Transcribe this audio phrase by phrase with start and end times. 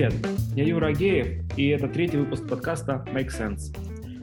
[0.00, 0.14] Привет,
[0.56, 3.76] я Юра Агеев, и это третий выпуск подкаста Make Sense.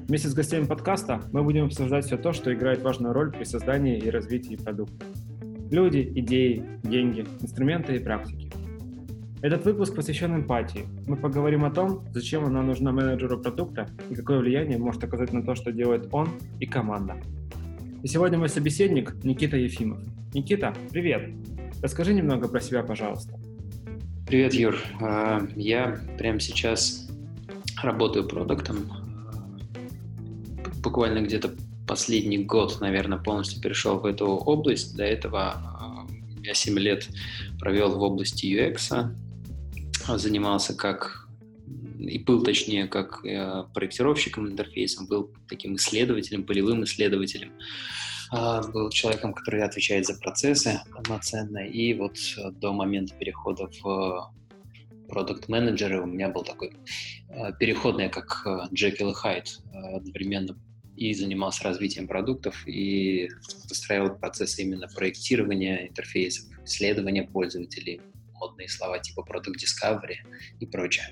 [0.07, 3.99] Вместе с гостями подкаста мы будем обсуждать все то, что играет важную роль при создании
[3.99, 5.05] и развитии продукта.
[5.69, 8.51] Люди, идеи, деньги, инструменты и практики.
[9.43, 10.87] Этот выпуск посвящен эмпатии.
[11.05, 15.43] Мы поговорим о том, зачем она нужна менеджеру продукта и какое влияние может оказать на
[15.43, 17.17] то, что делает он и команда.
[18.01, 19.99] И сегодня мой собеседник Никита Ефимов.
[20.33, 21.29] Никита, привет!
[21.83, 23.37] Расскажи немного про себя, пожалуйста.
[24.27, 24.77] Привет, Юр.
[24.99, 27.07] А, я прямо сейчас
[27.81, 28.91] работаю продуктом.
[30.83, 31.55] Буквально где-то
[31.87, 34.97] последний год, наверное, полностью перешел в эту область.
[34.97, 36.07] До этого а,
[36.43, 37.07] я 7 лет
[37.57, 39.15] провел в области UX,
[40.17, 41.29] занимался как
[41.97, 47.53] и был, точнее, как э, проектировщиком интерфейсом, был таким исследователем, полевым исследователем.
[48.31, 51.59] А, был человеком, который отвечает за процессы полноценно.
[51.59, 54.31] И вот э, до момента перехода в
[55.07, 56.73] продукт менеджеры у меня был такой
[57.29, 60.57] э, переходный, как э, Джекил и Хайд, одновременно
[60.97, 63.29] и занимался развитием продуктов, и
[63.69, 68.01] выстраивал процессы именно проектирования интерфейсов, исследования пользователей,
[68.33, 70.17] модные слова типа Product Discovery
[70.59, 71.05] и прочее.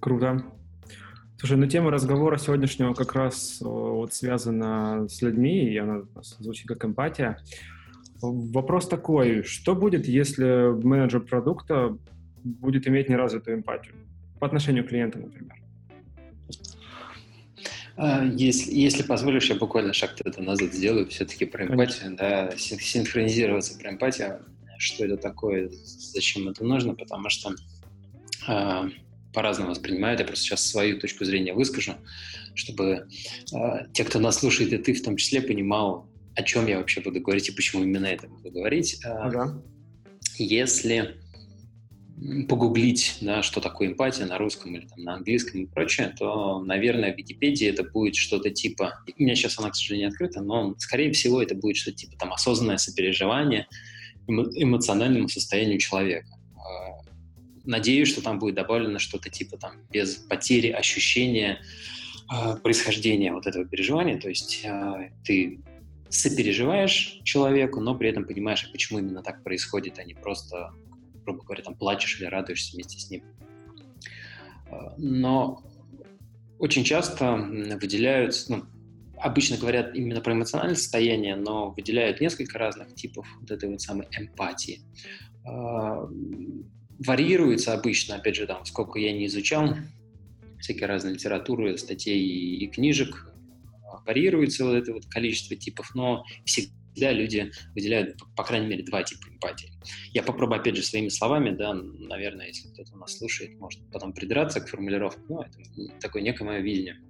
[0.00, 0.44] Круто.
[1.44, 6.86] Слушай, ну тема разговора сегодняшнего как раз вот связана с людьми, и она звучит как
[6.86, 7.38] эмпатия.
[8.22, 11.98] Вопрос такой, что будет, если менеджер продукта
[12.42, 13.94] будет иметь неразвитую эмпатию
[14.40, 15.54] по отношению к клиенту, например?
[17.98, 22.16] А, если, если позволишь, я буквально шаг это назад сделаю, все-таки про эмпатию, Конечно.
[22.16, 24.40] да, синхронизироваться про эмпатию,
[24.78, 27.54] что это такое, зачем это нужно, потому что
[28.48, 28.88] а,
[29.34, 30.20] по-разному воспринимают.
[30.20, 31.94] Я просто сейчас свою точку зрения выскажу,
[32.54, 33.08] чтобы
[33.52, 33.56] э,
[33.92, 37.20] те, кто нас слушает, и ты в том числе, понимал, о чем я вообще буду
[37.20, 38.98] говорить и почему именно это буду говорить.
[39.04, 39.62] Ага.
[40.38, 41.16] Если
[42.48, 47.12] погуглить, да, что такое эмпатия на русском или там, на английском и прочее, то, наверное,
[47.12, 49.02] в Википедии это будет что-то типа...
[49.18, 52.32] У меня сейчас она, к сожалению, открыта, но, скорее всего, это будет что-то типа там
[52.32, 53.66] осознанное сопереживание
[54.26, 56.28] эмоциональному состоянию человека
[57.64, 61.60] надеюсь, что там будет добавлено что-то типа там без потери ощущения
[62.32, 64.20] э, происхождения вот этого переживания.
[64.20, 65.60] То есть э, ты
[66.08, 70.72] сопереживаешь человеку, но при этом понимаешь, а почему именно так происходит, а не просто,
[71.24, 73.24] грубо говоря, там плачешь или радуешься вместе с ним.
[74.96, 75.62] Но
[76.58, 78.64] очень часто выделяют, ну,
[79.18, 84.06] обычно говорят именно про эмоциональное состояние, но выделяют несколько разных типов вот этой вот самой
[84.12, 84.80] эмпатии
[86.98, 89.76] варьируется обычно, опять же, там, сколько я не изучал,
[90.58, 93.32] всякие разные литературы, статей и, книжек,
[94.06, 99.28] варьируется вот это вот количество типов, но всегда люди выделяют, по крайней мере, два типа
[99.28, 99.70] эмпатии.
[100.12, 104.60] Я попробую, опять же, своими словами, да, наверное, если кто-то нас слушает, может потом придраться
[104.60, 105.58] к формулировке, но это
[106.00, 107.00] такое некое мое видение.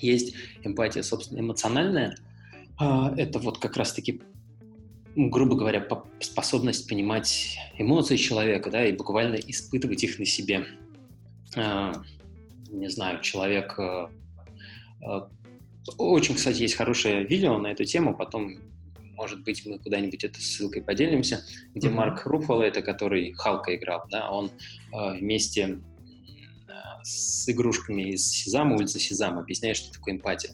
[0.00, 2.16] Есть эмпатия, собственно, эмоциональная,
[2.76, 4.20] а, это вот как раз-таки
[5.18, 5.86] грубо говоря,
[6.20, 10.64] способность понимать эмоции человека, да, и буквально испытывать их на себе.
[11.56, 11.92] А,
[12.70, 13.76] не знаю, человек...
[13.78, 14.10] А,
[15.02, 15.28] а,
[15.96, 18.58] очень, кстати, есть хорошее видео на эту тему, потом,
[19.14, 21.42] может быть, мы куда-нибудь этой ссылкой поделимся,
[21.74, 21.92] где mm-hmm.
[21.92, 24.50] Марк Руффало, это который Халка играл, да, он
[24.92, 25.80] вместе
[27.02, 30.50] с игрушками из Сезама, улицы Сезама, объясняет, что такое эмпатия.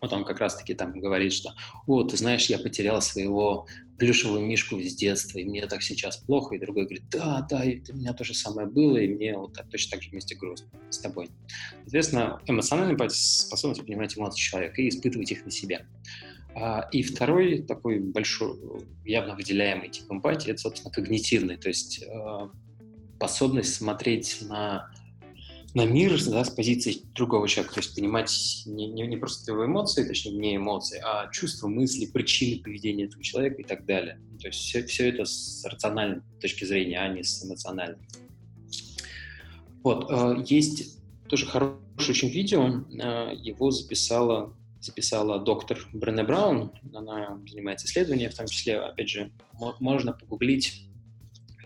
[0.00, 1.54] Вот он как раз-таки там говорит, что
[1.86, 3.66] «О, ты знаешь, я потерял своего
[3.98, 6.54] плюшевую мишку с детства, и мне так сейчас плохо».
[6.54, 9.54] И другой говорит «Да, да, и у меня то же самое было, и мне вот
[9.54, 11.30] так, точно так же вместе грустно с тобой».
[11.82, 15.86] Соответственно, эмоциональная способность понимать эмоции человека и испытывать их на себя.
[16.54, 18.56] А, и второй такой большой,
[19.04, 22.48] явно выделяемый тип эмпатии– это, собственно, когнитивный, то есть э,
[23.16, 24.90] способность смотреть на
[25.74, 29.66] на мир да, с позиции другого человека, то есть понимать не, не, не просто его
[29.66, 34.20] эмоции, точнее не эмоции, а чувства, мысли, причины поведения этого человека и так далее.
[34.40, 37.98] То есть все, все это с рациональной точки зрения, а не с эмоциональной.
[39.82, 40.98] Вот, э, есть
[41.28, 48.34] тоже хорошее очень видео, э, его записала, записала доктор Брене Браун, она занимается исследованием, в
[48.34, 49.30] том числе, опять же,
[49.80, 50.88] можно погуглить,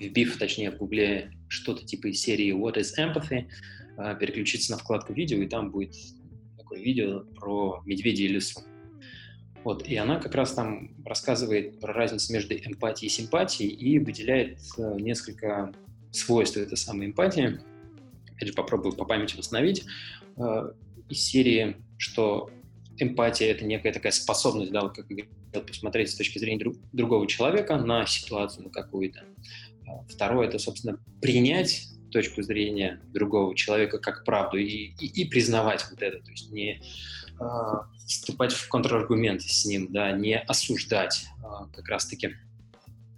[0.00, 3.46] вбив, точнее, в гугле что-то типа из серии What is Empathy,
[3.97, 5.94] переключиться на вкладку видео, и там будет
[6.56, 8.62] такое видео про медведя и лису.
[9.65, 14.59] Вот, и она как раз там рассказывает про разницу между эмпатией и симпатией и выделяет
[14.77, 15.73] э, несколько
[16.11, 17.61] свойств этой самой эмпатии.
[18.35, 19.85] Опять же, попробую по памяти восстановить.
[20.37, 20.73] Э,
[21.09, 22.50] из серии, что
[22.99, 25.06] эмпатия— это некая такая способность, да, как
[25.67, 29.25] посмотреть с точки зрения друг, другого человека на ситуацию какую-то.
[29.87, 35.85] А второе— это, собственно, принять точку зрения другого человека как правду и, и, и признавать
[35.91, 36.81] вот это, то есть не
[37.41, 37.44] э,
[38.06, 41.43] вступать в контраргументы с ним, да, не осуждать э,
[41.75, 42.37] как раз-таки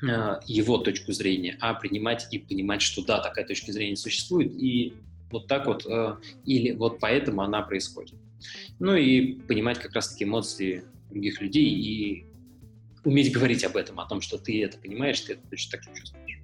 [0.03, 4.95] э, его точку зрения, а принимать и понимать, что да, такая точка зрения существует, и
[5.31, 6.17] вот так вот, э,
[6.47, 8.15] или вот поэтому она происходит.
[8.79, 12.27] Ну и понимать как раз-таки эмоции других людей и
[13.05, 16.01] уметь говорить об этом, о том, что ты это понимаешь, ты это точно так же
[16.01, 16.44] чувствуешь.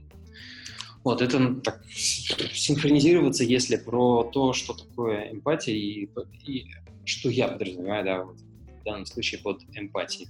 [1.02, 6.10] Вот, это ну, так, синхронизироваться, если про то, что такое эмпатия и,
[6.44, 6.66] и
[7.04, 10.28] что я подразумеваю, да, вот, в данном случае под эмпатией.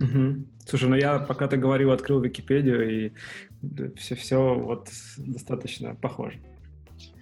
[0.00, 0.46] Угу.
[0.66, 3.12] Слушай, ну я, пока ты говорил, открыл Википедию, и
[3.96, 4.88] все, все вот
[5.18, 6.40] достаточно похоже.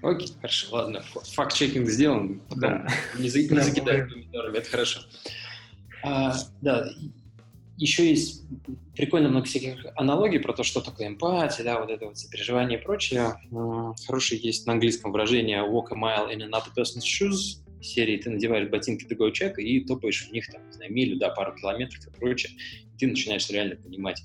[0.03, 1.03] Окей, хорошо, ладно.
[1.03, 2.89] Факт-чекинг сделан, потом да.
[3.19, 5.01] не, за, не закидай помидорами, это хорошо.
[6.05, 6.89] А, да,
[7.85, 8.43] еще есть
[8.97, 12.83] прикольно много всяких аналогий про то, что такое эмпатия, да, вот это вот сопереживание и
[12.83, 13.35] прочее.
[14.07, 17.61] Хорошее есть на английском выражение walk a mile in another person's shoes.
[17.85, 21.31] серии ты надеваешь ботинки другого человека и топаешь в них, там, не знаю, милю, да,
[21.31, 22.53] пару километров и прочее.
[22.95, 24.23] И ты начинаешь реально понимать,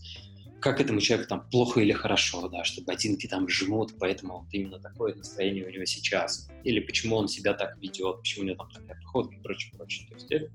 [0.62, 4.80] как этому человеку там плохо или хорошо, да, что ботинки там жмут, поэтому вот именно
[4.80, 6.50] такое настроение у него сейчас.
[6.64, 10.08] Или почему он себя так ведет, почему у него там такая походка и прочее, прочее.
[10.08, 10.52] То есть это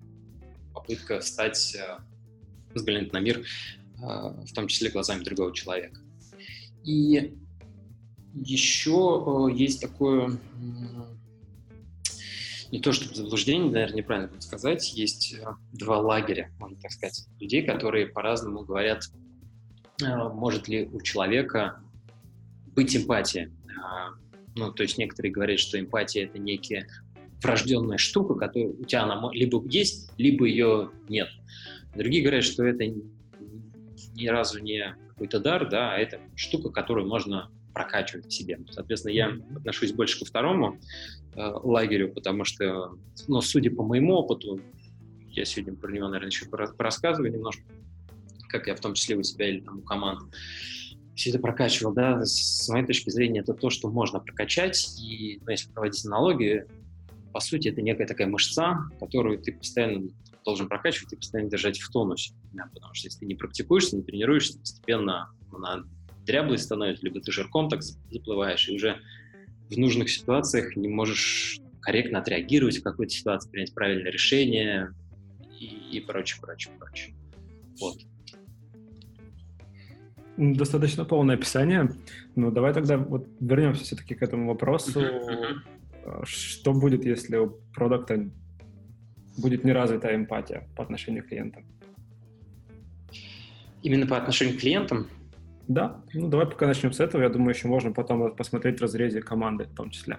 [0.73, 1.77] попытка стать
[2.75, 3.45] э, взглянуть на мир,
[4.03, 6.01] а, в том числе глазами другого человека.
[6.85, 7.35] И
[8.35, 10.39] еще есть такое,
[12.71, 17.27] не то чтобы заблуждение, наверное, неправильно будет сказать, есть э, два лагеря, можно так сказать,
[17.39, 19.05] людей, которые по-разному говорят,
[20.03, 21.81] э, может ли у человека
[22.75, 23.53] быть эмпатия.
[24.57, 26.87] Ну, то есть некоторые говорят, что эмпатия— это некая
[27.45, 31.29] врожденная штука, которая у тебя она либо есть, либо ее нет.
[31.95, 37.51] Другие говорят, что это ни разу не какой-то дар, да, а это штука, которую можно
[37.73, 38.59] прокачивать в себе.
[38.71, 40.79] Соответственно, я отношусь больше ко второму
[41.35, 42.97] э, лагерю, потому что,
[43.27, 44.61] ну, судя по моему опыту,
[45.31, 47.63] я сегодня про него, наверное, еще порассказываю немножко,
[48.49, 50.21] как я в том числе у себя или там у команд
[51.15, 55.51] все это прокачивал, да, с моей точки зрения, это то, что можно прокачать, и, ну,
[55.51, 56.65] если проводить аналогии,
[57.33, 60.09] по сути, это некая такая мышца, которую ты постоянно
[60.45, 62.35] должен прокачивать и постоянно держать в тонусе.
[62.53, 65.85] Да, потому что если ты не практикуешься, не тренируешься, постепенно она
[66.27, 69.01] дряблой становится, либо ты жирком так заплываешь, и уже
[69.71, 74.95] в нужных ситуациях не можешь корректно отреагировать в какой-то ситуации, принять правильное решение
[75.59, 77.15] и, и прочее, прочее, прочее.
[77.81, 77.99] Вот.
[80.37, 81.91] Достаточно полное описание.
[82.35, 85.03] Ну, давай тогда вот вернемся все-таки к этому вопросу.
[86.25, 88.31] Что будет, если у продукта
[89.37, 91.67] будет неразвитая эмпатия по отношению к клиентам.
[93.83, 95.09] Именно по отношению к клиентам?
[95.69, 96.03] Да.
[96.13, 97.23] Ну, давай пока начнем с этого.
[97.23, 100.19] Я думаю, еще можно потом посмотреть в разрезе команды в том числе.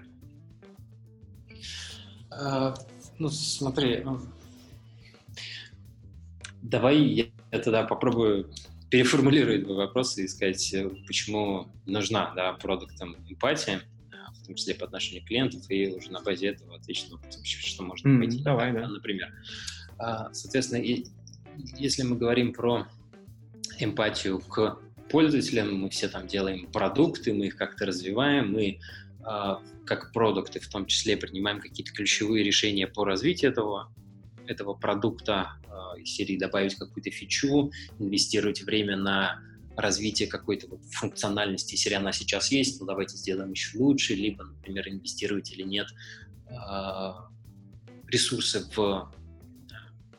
[2.31, 2.75] Uh,
[3.17, 4.19] ну, смотри, ну,
[6.62, 8.51] давай я тогда попробую
[8.89, 13.81] переформулировать вопрос и сказать, э, почему нужна да, продуктам эмпатия
[14.45, 17.39] в том числе по отношению к клиентов, и уже на базе этого ответить на вопрос,
[17.44, 18.44] что можно mm, пойти.
[18.44, 18.88] Давай, да.
[18.88, 19.33] Например.
[19.97, 20.83] А, соответственно,
[21.77, 22.88] если мы говорим про
[23.79, 24.79] эмпатию к
[25.10, 28.79] пользователям, мы все там делаем продукты, мы их как-то развиваем, мы
[29.24, 33.91] а, как продукты в том числе принимаем какие-то ключевые решения по развитию этого,
[34.48, 39.41] этого продукта, э, из серии добавить какую-то фичу, инвестировать время на
[39.77, 44.88] развитие какой-то вот функциональности, если она сейчас есть, ну давайте сделаем еще лучше, либо, например,
[44.89, 45.88] инвестировать или нет
[46.50, 47.29] а,
[48.08, 49.12] ресурсы в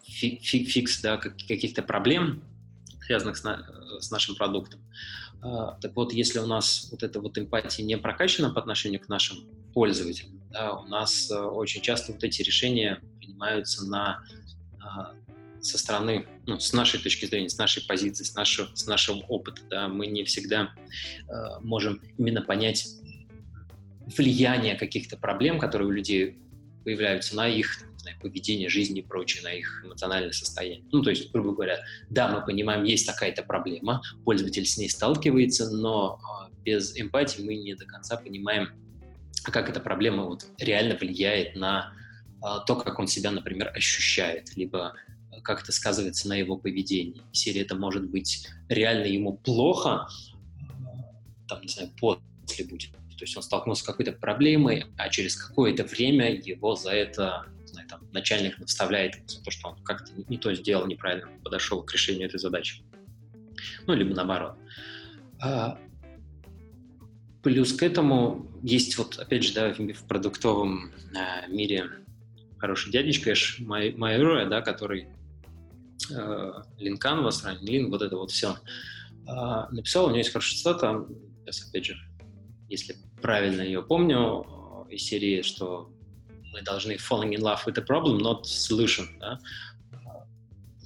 [0.05, 2.43] фикс да, каких-то проблем,
[3.05, 3.67] связанных с, на,
[4.01, 4.81] с нашим продуктом.
[5.43, 9.47] Так вот, если у нас вот эта вот эмпатия не прокачана по отношению к нашим
[9.75, 14.25] пользователям, да, у нас очень часто вот эти решения принимаются на
[15.61, 19.63] со стороны, ну, с нашей точки зрения, с нашей позиции, с нашего, с нашего опыта,
[19.69, 20.75] да, мы не всегда
[21.29, 22.87] э, можем именно понять
[24.17, 26.39] влияние каких-то проблем, которые у людей
[26.85, 27.87] появляются на их
[28.21, 30.85] поведение, жизнь и прочее, на их эмоциональное состояние.
[30.93, 35.71] Ну, то есть, грубо говоря, да, мы понимаем, есть такая-то проблема, пользователь с ней сталкивается,
[35.71, 38.69] но э, без эмпатии мы не до конца понимаем,
[39.43, 41.93] как эта проблема вот реально влияет на
[42.37, 44.95] э, то, как он себя, например, ощущает, либо
[45.43, 47.23] как это сказывается на его поведении.
[47.33, 50.09] Серия это может быть реально ему плохо,
[51.49, 52.91] там, не знаю, после будет.
[52.91, 57.89] То есть он столкнулся с какой-то проблемой, а через какое-то время его за это знаю,
[57.89, 62.29] там, начальник вставляет за то, что он как-то не, то сделал, неправильно подошел к решению
[62.29, 62.83] этой задачи.
[63.87, 64.57] Ну, либо наоборот.
[65.41, 65.79] А,
[67.43, 71.91] плюс к этому есть вот, опять же, да, в продуктовом э, мире
[72.59, 75.09] хороший дядечка Майруя, да, который
[76.11, 77.29] э, Линкан,
[77.61, 78.57] Лин, вот это вот все
[79.27, 80.07] э, написал.
[80.07, 81.07] У него есть хорошая цитата,
[81.45, 81.97] сейчас, опять же,
[82.69, 85.91] если правильно ее помню, э, из серии, что
[86.53, 89.39] мы должны falling in love with the problem, not solution, да?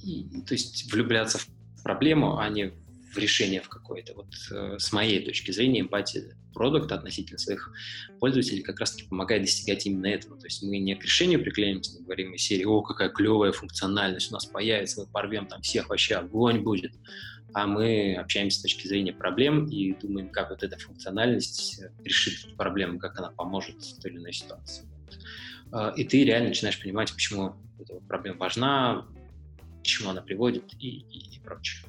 [0.03, 2.73] И, то есть влюбляться в проблему, а не
[3.11, 4.13] в решение в какое-то.
[4.13, 7.71] Вот э, с моей точки зрения эмпатия продукта относительно своих
[8.19, 10.39] пользователей как раз-таки помогает достигать именно этого.
[10.39, 14.31] То есть мы не к решению приклеимся, мы говорим из серии «О, какая клевая функциональность
[14.31, 16.93] у нас появится, мы порвем там всех, вообще огонь будет».
[17.53, 22.55] А мы общаемся с точки зрения проблем и думаем, как вот эта функциональность решит эту
[22.55, 24.85] проблему, как она поможет в той или иной ситуации.
[25.71, 29.05] А, и ты реально начинаешь понимать, почему эта проблема важна,
[29.81, 31.85] к чему она приводит и, и, и прочее.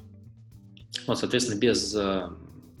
[1.07, 2.29] Вот, соответственно, без э,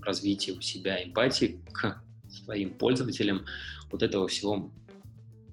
[0.01, 3.45] развития у себя эмпатии к своим пользователям
[3.91, 4.71] вот этого всего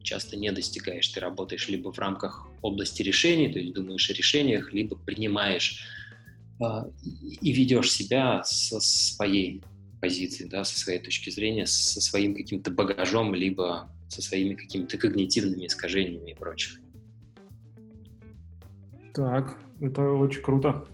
[0.02, 1.09] часто не достигаешь.
[1.09, 5.85] Ты работаешь либо в рамках области решений, то есть думаешь о решениях, либо принимаешь
[6.61, 6.64] э,
[7.40, 9.62] и ведешь себя со своей
[10.00, 15.67] позиции, да, со своей точки зрения, со своим каким-то багажом, либо со своими какими-то когнитивными
[15.67, 16.81] искажениями и прочим.
[19.12, 20.87] Так, это очень круто.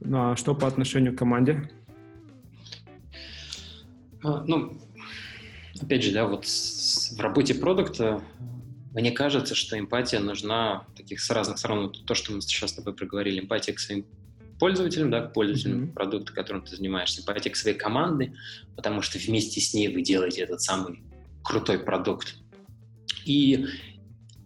[0.00, 1.70] Ну, а что по отношению к команде?
[4.22, 4.78] А, ну,
[5.80, 8.22] опять же, да, вот в работе продукта
[8.94, 11.92] мне кажется, что эмпатия нужна таких с разных сторон.
[11.92, 14.06] То, что мы сейчас с тобой проговорили, эмпатия к своим
[14.58, 15.92] пользователям, да, к пользователям mm-hmm.
[15.92, 18.34] продукта, которым ты занимаешься, эмпатия к своей команде,
[18.74, 21.02] потому что вместе с ней вы делаете этот самый
[21.44, 22.36] крутой продукт.
[23.24, 23.66] И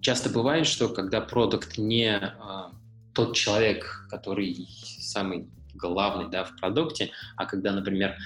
[0.00, 2.72] часто бывает, что когда продукт не а,
[3.14, 4.68] тот человек, который
[5.12, 8.16] самый главный да, в продукте, а когда, например,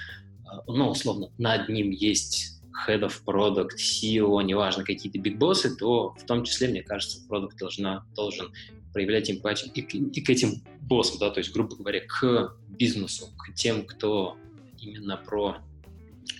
[0.45, 6.25] а, ну, условно, над ним есть head of product, CEO, неважно, какие-то бигбоссы, то в
[6.25, 8.51] том числе, мне кажется, продукт должна, должен
[8.93, 13.53] проявлять эмпатию и и к этим боссам, да, то есть, грубо говоря, к бизнесу, к
[13.53, 14.37] тем, кто
[14.79, 15.57] именно про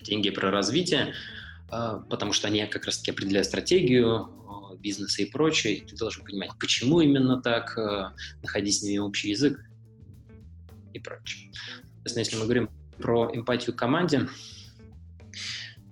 [0.04, 1.14] деньги, про развитие,
[1.70, 6.24] а, потому что они как раз-таки определяют стратегию а, бизнеса и прочее, и ты должен
[6.24, 7.76] понимать, почему именно так,
[8.44, 9.67] находить с ними общий язык
[10.98, 11.52] и прочее.
[12.04, 14.28] Соответственно, если мы говорим про эмпатию к команде,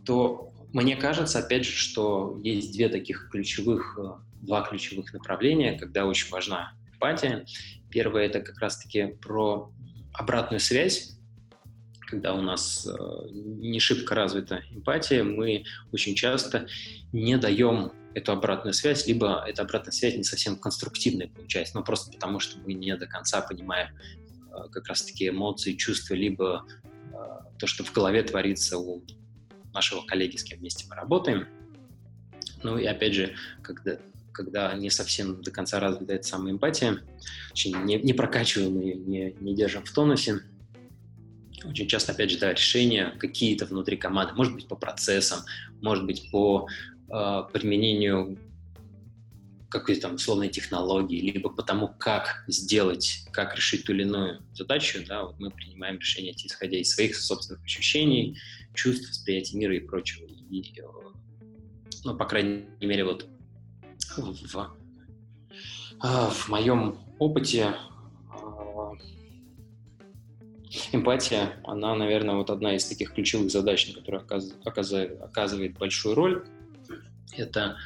[0.06, 3.98] то мне кажется, опять же, что есть две таких ключевых,
[4.42, 7.46] два ключевых направления, когда очень важна эмпатия.
[7.90, 9.72] Первое— это как раз-таки про
[10.14, 11.16] обратную связь,
[12.08, 16.68] когда у нас э, не шибко развита эмпатия, мы очень часто
[17.12, 22.12] не даем эту обратную связь, либо эта обратная связь не совсем конструктивная получается, но просто
[22.12, 24.25] потому, что мы не до конца понимаем э,
[24.72, 26.66] как раз-таки эмоции, чувства, либо
[27.12, 27.16] э,
[27.58, 29.04] то, что в голове творится у
[29.74, 31.48] нашего коллеги, с кем вместе мы работаем.
[32.64, 33.98] Ну и опять же, когда,
[34.32, 37.04] когда не совсем до конца развита эта самая эмпатия,
[37.66, 40.42] не, не прокачиваем ее, не, не держим в тонусе,
[41.64, 45.40] очень часто, опять же, да, решения какие-то внутри команды, может быть, по процессам,
[45.82, 46.68] может быть, по
[47.10, 48.38] э, применению
[49.70, 55.04] какой-то там условной технологии, либо по тому, как сделать, как решить ту или иную задачу,
[55.08, 58.38] да, вот мы принимаем решения, исходя из своих собственных ощущений,
[58.74, 60.26] чувств, восприятия мира и прочего.
[60.50, 60.64] И,
[62.04, 63.28] ну, по крайней мере, вот
[64.18, 64.76] в,
[66.00, 67.76] а, в моем опыте
[70.92, 74.24] Эмпатия, она, наверное, вот одна из таких ключевых задач, на которые
[75.24, 76.46] оказывает, большую роль.
[77.38, 77.78] Это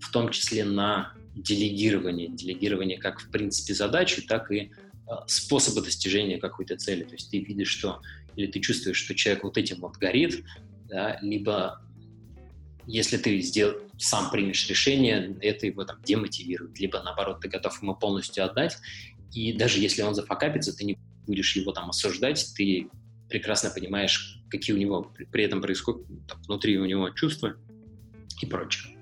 [0.00, 2.28] в том числе на делегирование.
[2.28, 4.70] Делегирование как, в принципе, задачи, так и э,
[5.26, 7.04] способа достижения какой-то цели.
[7.04, 8.00] То есть ты видишь, что
[8.36, 10.44] или ты чувствуешь, что человек вот этим вот горит,
[10.88, 11.80] да, либо
[12.86, 17.94] если ты сделал, сам примешь решение, это его там демотивирует, либо наоборот, ты готов ему
[17.94, 18.76] полностью отдать,
[19.32, 22.88] и даже если он зафакапится, ты не будешь его там осуждать, ты
[23.28, 27.54] прекрасно понимаешь, какие у него при этом происходят там, внутри у него чувства
[28.40, 28.96] и прочее.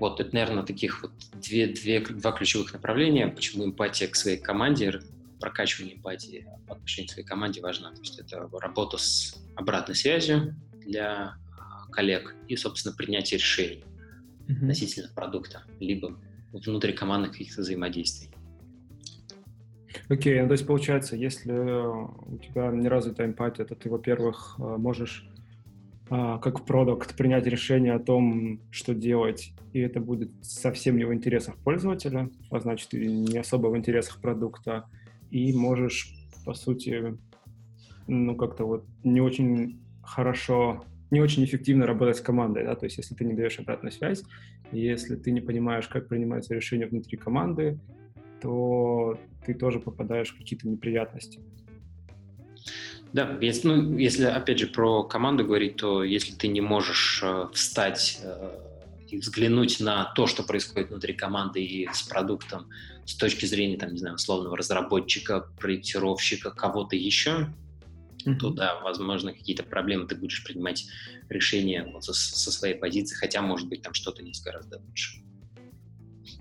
[0.00, 5.00] Вот это, наверное, таких вот две, две, два ключевых направления, почему эмпатия к своей команде,
[5.40, 7.92] прокачивание эмпатии по отношению к своей команде важна.
[7.92, 13.84] То есть это работа с обратной связью для а, коллег и, собственно, принятие решений
[14.48, 14.54] mm-hmm.
[14.54, 16.18] относительно продукта, либо
[16.52, 18.30] внутри командных каких-то взаимодействий.
[20.08, 24.54] Окей, okay, ну, то есть получается, если у тебя не развита эмпатия, то ты, во-первых,
[24.58, 25.28] э, можешь
[26.08, 31.56] как продукт принять решение о том, что делать, и это будет совсем не в интересах
[31.56, 34.88] пользователя, а значит, не особо в интересах продукта,
[35.30, 37.18] и можешь, по сути,
[38.06, 42.96] ну, как-то вот не очень хорошо, не очень эффективно работать с командой, да, то есть
[42.96, 44.24] если ты не даешь обратную связь,
[44.72, 47.78] если ты не понимаешь, как принимаются решения внутри команды,
[48.40, 51.40] то ты тоже попадаешь в какие-то неприятности.
[53.12, 57.48] Да, если, ну, если опять же про команду говорить, то если ты не можешь э,
[57.54, 58.50] встать э,
[59.08, 62.68] и взглянуть на то, что происходит внутри команды и с продуктом
[63.06, 67.54] с точки зрения, там, не знаю, условного разработчика, проектировщика, кого-то еще,
[68.26, 68.36] mm-hmm.
[68.36, 70.86] то да, возможно, какие-то проблемы ты будешь принимать
[71.30, 75.22] решения вот со, со своей позиции, хотя, может быть, там что-то есть гораздо лучше.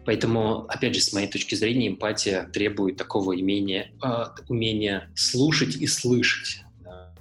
[0.05, 5.87] Поэтому, опять же, с моей точки зрения, эмпатия требует такого умения, э, умения слушать и
[5.87, 6.63] слышать.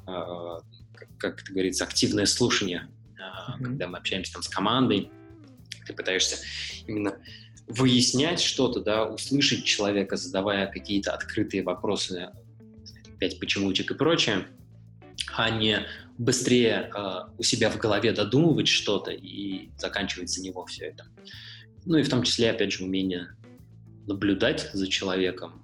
[0.06, 0.60] Э,
[0.94, 2.88] как, как это говорится, активное слушание.
[3.18, 3.62] Mm-hmm.
[3.62, 5.10] Когда мы общаемся там с командой,
[5.86, 6.36] ты пытаешься
[6.86, 7.16] именно
[7.66, 12.30] выяснять что-то, да, услышать человека, задавая какие-то открытые вопросы,
[13.18, 14.46] пять почемучек и прочее,
[15.34, 15.86] а не
[16.18, 21.06] быстрее э, у себя в голове додумывать что-то и заканчивать за него все это.
[21.86, 23.28] Ну и в том числе, опять же, умение
[24.08, 25.62] наблюдать за человеком,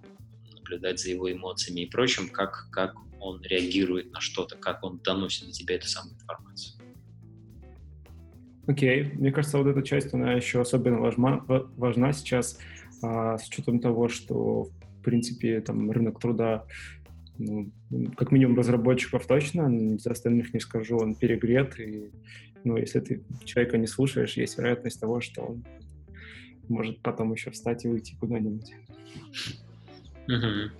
[0.54, 5.46] наблюдать за его эмоциями и прочим, как, как он реагирует на что-то, как он доносит
[5.46, 6.80] до тебя эту самую информацию.
[8.66, 9.14] Окей, okay.
[9.18, 11.44] мне кажется, вот эта часть, она еще особенно важна,
[11.76, 12.58] важна сейчас
[13.02, 16.66] а, с учетом того, что, в принципе, там рынок труда,
[17.38, 17.72] ну,
[18.16, 22.12] как минимум разработчиков точно, за остальных не скажу, он перегрет, и
[22.62, 25.64] ну, если ты человека не слушаешь, есть вероятность того, что он
[26.68, 28.74] может потом еще встать и уйти куда-нибудь.
[30.28, 30.70] Uh-huh.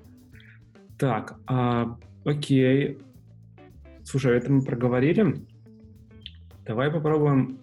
[0.98, 2.98] Так, а, окей.
[4.04, 5.44] Слушай, это мы проговорили.
[6.64, 7.58] Давай попробуем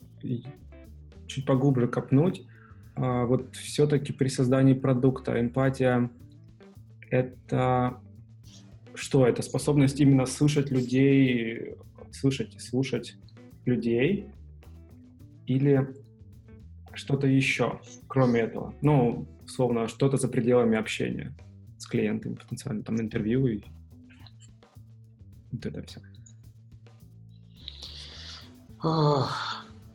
[1.27, 2.45] чуть поглубже копнуть.
[2.95, 6.09] А, вот все-таки при создании продукта эмпатия—
[7.09, 8.01] это
[8.93, 9.25] что?
[9.25, 11.75] Это способность именно слышать людей,
[12.11, 13.15] слышать и слушать
[13.65, 14.25] людей?
[15.47, 15.87] Или
[16.99, 18.73] что-то еще, кроме этого.
[18.81, 21.33] Ну, словно что-то за пределами общения
[21.77, 23.63] с клиентами, потенциально там интервью и
[25.51, 26.01] вот это все.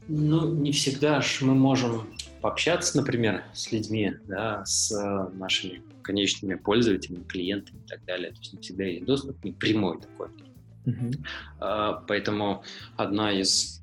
[0.08, 2.08] Ну, не всегда ж мы можем
[2.40, 4.90] пообщаться, например, с людьми, да, с
[5.34, 8.32] нашими конечными пользователями, клиентами и так далее.
[8.32, 10.28] То есть не всегда есть доступ, не прямой такой.
[10.84, 12.04] Uh-huh.
[12.06, 12.62] Поэтому
[12.96, 13.82] одна из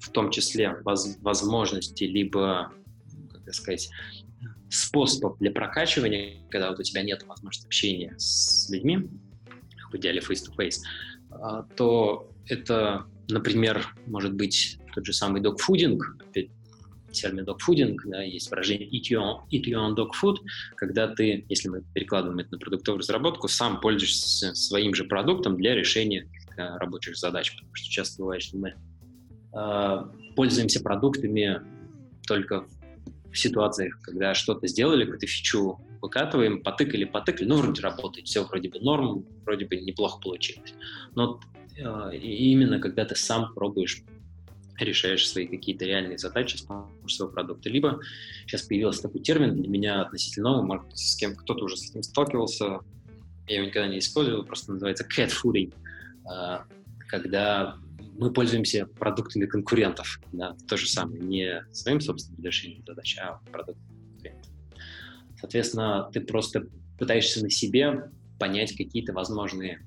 [0.00, 2.72] в том числе воз, возможности, либо,
[3.44, 3.90] как сказать,
[4.70, 9.08] способов для прокачивания, когда вот у тебя нет возможности общения с людьми,
[9.90, 10.78] в идеале face-to-face,
[11.30, 16.50] а, то это, например, может быть тот же самый догфудинг, опять
[17.12, 20.36] термин догфудинг, да, есть выражение eat your, eat your own dog food,
[20.76, 25.74] когда ты, если мы перекладываем это на продуктовую разработку, сам пользуешься своим же продуктом для
[25.74, 28.89] решения рабочих задач, потому что часто бывает, что мы Э,
[30.36, 31.60] пользуемся продуктами
[32.26, 32.66] только
[33.30, 38.68] в ситуациях, когда что-то сделали, какую-то фичу выкатываем, потыкали, потыкали, ну, вроде работает, все вроде
[38.68, 40.74] бы норм, вроде бы неплохо получилось.
[41.14, 41.40] Но
[41.76, 44.02] э, именно когда ты сам пробуешь
[44.78, 47.68] решаешь свои какие-то реальные задачи с помощью своего продукта.
[47.68, 48.00] Либо
[48.46, 52.80] сейчас появился такой термин для меня относительно новый, с кем кто-то уже с этим сталкивался,
[53.46, 55.74] я его никогда не использовал, просто называется cat fooding,
[56.32, 56.58] э,
[57.08, 57.76] когда
[58.20, 60.20] мы пользуемся продуктами конкурентов.
[60.30, 64.52] Да, то же самое, не своим собственным решением задач, а продуктами конкурентов.
[65.40, 66.66] Соответственно, ты просто
[66.98, 69.86] пытаешься на себе понять какие-то возможные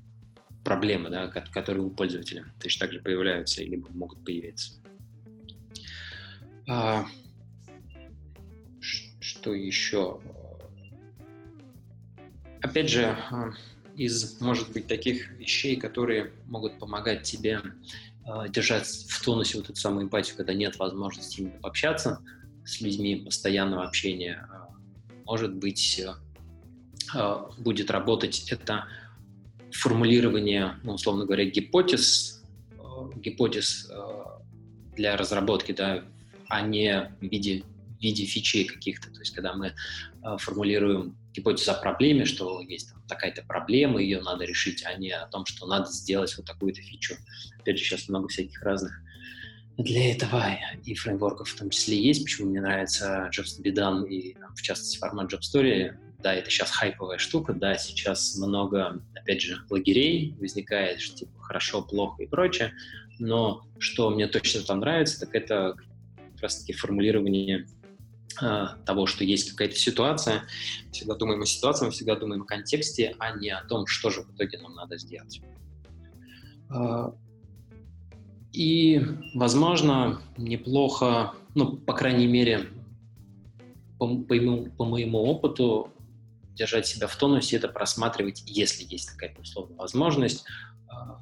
[0.64, 4.82] проблемы, да, которые у пользователя точно так же появляются или могут появиться.
[6.68, 7.06] А,
[9.20, 10.20] что еще?
[12.62, 13.52] Опять же, а,
[13.96, 17.60] из, может быть, таких вещей, которые могут помогать тебе
[18.26, 22.20] э, держать в тонусе вот эту самую эмпатию, когда нет возможности именно пообщаться
[22.64, 24.74] с людьми, постоянного общения, э,
[25.24, 26.14] может быть, э,
[27.14, 28.86] э, будет работать это
[29.70, 32.42] формулирование, ну, условно говоря, гипотез,
[32.78, 34.24] э, гипотез э,
[34.96, 36.04] для разработки, да,
[36.48, 37.64] а не в виде,
[37.98, 39.10] в виде фичей каких-то.
[39.10, 44.20] То есть, когда мы э, формулируем гипотеза о проблеме, что есть там такая-то проблема, ее
[44.20, 47.16] надо решить, а не о том, что надо сделать вот такую-то фичу.
[47.58, 48.92] Опять же, сейчас много всяких разных
[49.76, 52.24] для этого и фреймворков в том числе есть.
[52.24, 55.96] Почему мне нравится JobStudy и, там, в частности, формат JobStory.
[56.20, 61.82] Да, это сейчас хайповая штука, да, сейчас много, опять же, лагерей возникает, что типа хорошо,
[61.82, 62.72] плохо и прочее.
[63.18, 65.74] Но что мне точно там нравится, так это
[66.16, 67.66] как раз-таки формулирование
[68.34, 70.42] того, что есть какая-то ситуация.
[70.92, 74.22] Всегда думаем о ситуации, мы всегда думаем о контексте, а не о том, что же
[74.22, 75.40] в итоге нам надо сделать.
[76.70, 77.14] А,
[78.52, 79.00] И,
[79.34, 82.70] возможно, неплохо, ну, по крайней мере,
[83.98, 85.90] по, по, моему, по моему опыту,
[86.54, 90.44] держать себя в тонусе, это просматривать, если есть такая условная возможность,
[90.88, 91.20] а,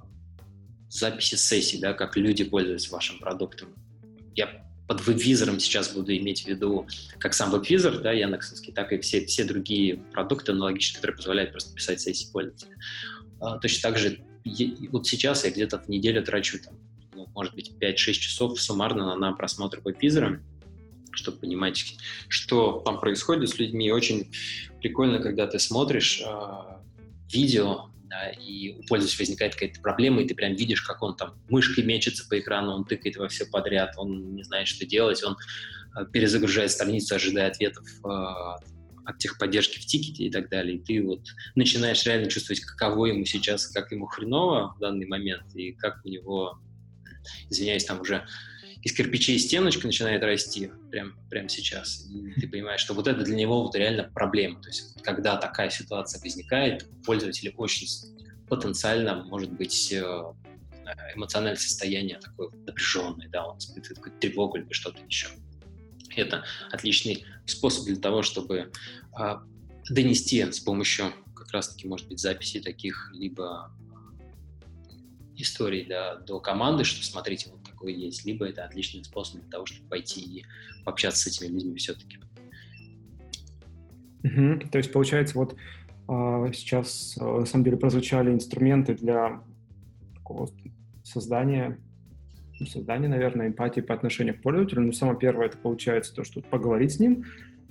[0.89, 3.75] записи сессий, да, как люди пользуются вашим продуктом.
[4.35, 6.87] Я под веб-визором сейчас буду иметь в виду
[7.19, 11.75] как сам веб-визор, да, Яндексовский, так и все, все другие продукты аналогичные, которые позволяют просто
[11.75, 12.77] писать сессии пользователя.
[13.41, 14.21] А, точно так же
[14.91, 16.75] вот сейчас я где-то в неделю трачу, там,
[17.15, 20.43] ну, может быть, 5-6 часов суммарно на просмотр веб-визора,
[21.13, 21.97] чтобы понимать,
[22.29, 23.87] что там происходит с людьми.
[23.87, 24.33] И очень
[24.81, 26.33] прикольно, когда ты смотришь э,
[27.31, 31.35] видео, да, и у пользователя возникает какая-то проблема, и ты прям видишь, как он там
[31.49, 35.39] мышкой мечется по экрану, он тыкает во все подряд, он не знает, что делать, он
[35.97, 38.09] э, перезагружает страницу, ожидая ответов э,
[39.07, 40.77] от техподдержки в тикете и так далее.
[40.77, 41.21] И ты вот
[41.55, 46.09] начинаешь реально чувствовать, каково ему сейчас, как ему хреново в данный момент, и как у
[46.11, 46.61] него,
[47.49, 48.27] извиняюсь, там уже
[48.83, 52.07] из кирпичей стеночка начинает расти прямо прямо сейчас.
[52.11, 54.61] И ты понимаешь, что вот это для него вот реально проблема.
[54.61, 57.87] То есть когда такая ситуация возникает, у пользователя очень
[58.49, 60.23] потенциально может быть э,
[61.15, 65.29] эмоциональное состояние такое напряженное, да, он испытывает какую-то тревогу или что-то еще.
[66.17, 68.71] Это отличный способ для того, чтобы
[69.15, 69.43] а,
[69.89, 73.73] донести с помощью как раз-таки, может быть, записи таких либо
[75.37, 79.67] историй да, до команды, что смотрите, вот такое есть, либо это отличный способ для того,
[79.67, 80.45] чтобы пойти и
[80.85, 82.19] пообщаться с этими людьми все-таки.
[84.25, 84.69] Угу.
[84.71, 85.55] То есть, получается, вот
[86.09, 89.43] э, сейчас э, на самом деле прозвучали инструменты для
[90.15, 90.49] такого
[91.03, 91.79] создания,
[92.61, 94.83] ну, создания, наверное, эмпатии по отношению к пользователю.
[94.83, 97.25] Но самое первое, это получается то, что поговорить с ним,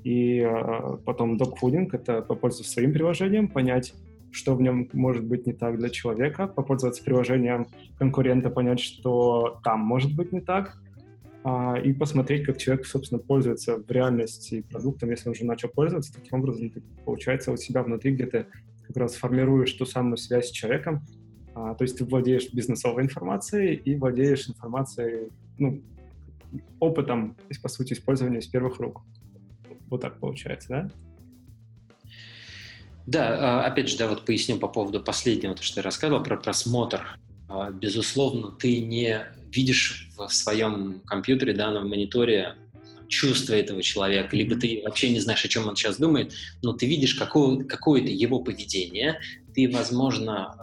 [0.04, 3.94] и э, потом докфудинг— это попользоваться своим приложением, понять,
[4.32, 7.68] что в нем может быть не так для человека, попользоваться приложением
[7.98, 10.82] конкурента, понять, что там может быть не так,
[11.44, 16.14] а, и посмотреть, как человек, собственно, пользуется в реальности продуктом, если он уже начал пользоваться.
[16.14, 18.48] Таким образом, ты, получается, у себя внутри где-то
[18.88, 21.02] как раз формируешь ту самую связь с человеком,
[21.56, 25.82] а, то есть ты владеешь бизнесовой информацией и владеешь информацией, ну,
[26.80, 29.02] опытом, по сути, использования с первых рук.
[29.90, 30.92] Вот так получается, да?
[33.06, 36.38] Да, а, опять же, да, вот поясню по поводу последнего, то, что я рассказывал про
[36.38, 37.18] просмотр.
[37.48, 42.56] А, безусловно, ты не видишь в своем компьютере, да, на мониторе
[43.08, 46.86] чувства этого человека, либо ты вообще не знаешь, о чем он сейчас думает, но ты
[46.86, 49.20] видишь какое- какое-то его поведение,
[49.54, 50.56] ты, возможно,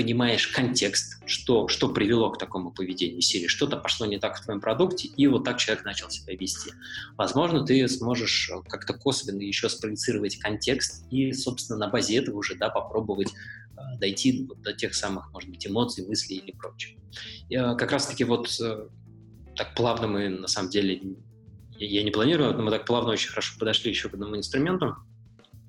[0.00, 4.58] понимаешь контекст, что, что привело к такому поведению серии, что-то пошло не так в твоем
[4.58, 6.70] продукте, и вот так человек начал себя вести.
[7.18, 12.54] Возможно, ты сможешь э, как-то косвенно еще спроецировать контекст и, собственно, на базе этого уже
[12.54, 16.98] да, попробовать э, дойти до тех самых, может быть, эмоций, мыслей или прочего.
[17.50, 18.48] Э, как раз-таки вот
[19.54, 20.98] так плавно мы, на самом деле,
[21.76, 24.96] я не планирую, но мы так плавно очень хорошо подошли еще к одному инструменту.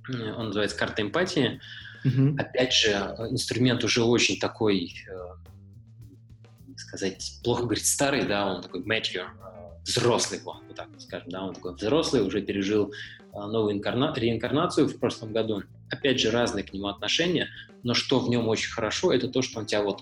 [0.08, 1.60] Он называется «Карта эмпатии».
[2.04, 2.36] Угу.
[2.38, 2.92] Опять же,
[3.30, 10.40] инструмент уже очень такой, э, сказать, плохо говорить старый, да, он такой mature, э, взрослый,
[10.44, 12.94] вот, так скажем, да, он такой взрослый, уже пережил э,
[13.34, 15.64] новую инкарна- реинкарнацию в прошлом году.
[15.90, 17.50] Опять же, разные к нему отношения,
[17.84, 20.02] но что в нем очень хорошо, это то, что он тебя вот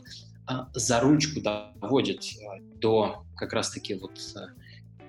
[0.49, 4.47] э, за ручку доводит э, до как раз-таки вот э,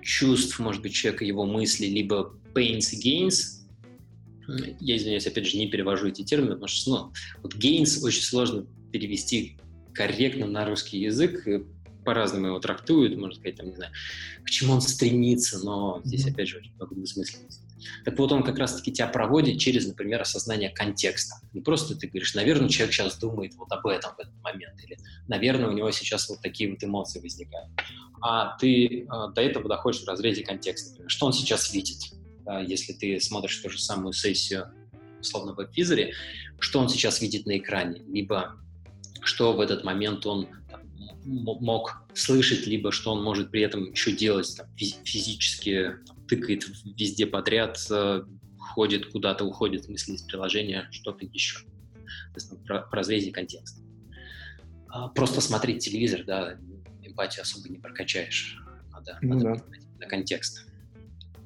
[0.01, 3.60] чувств, может быть, человека, его мысли, либо pains и gains,
[4.79, 8.65] я извиняюсь, опять же, не перевожу эти термины, потому что, ну, вот gains очень сложно
[8.91, 9.57] перевести
[9.93, 11.45] корректно на русский язык,
[12.05, 13.91] по-разному его трактуют, можно сказать, там, не знаю,
[14.43, 17.61] к чему он стремится, но здесь, опять же, очень много двусмысленности.
[18.05, 21.35] Так вот, он как раз-таки тебя проводит через, например, осознание контекста.
[21.53, 24.97] Не просто ты говоришь, наверное, человек сейчас думает вот об этом в этот момент, или,
[25.27, 27.69] наверное, у него сейчас вот такие вот эмоции возникают.
[28.21, 30.91] А ты э, до этого доходишь в разрезе контекста.
[30.91, 31.97] Например, что он сейчас видит,
[32.67, 34.73] если ты смотришь ту же самую сессию
[35.19, 36.13] условно в веб-визоре,
[36.59, 38.57] что он сейчас видит на экране, либо
[39.23, 40.81] что в этот момент он там,
[41.23, 46.65] мог слышать, либо что он может при этом еще делать, там, физически там, тыкает
[46.97, 48.23] везде подряд, э,
[48.57, 51.59] ходит куда-то, уходит в мысли из приложения, что-то еще.
[51.59, 53.81] То есть, ну, про, про разрезе контекста.
[54.87, 56.57] А, просто смотреть телевизор, да,
[57.03, 58.57] эмпатию особо не прокачаешь.
[58.91, 59.77] Надо, ну, надо да.
[59.99, 60.70] на контекст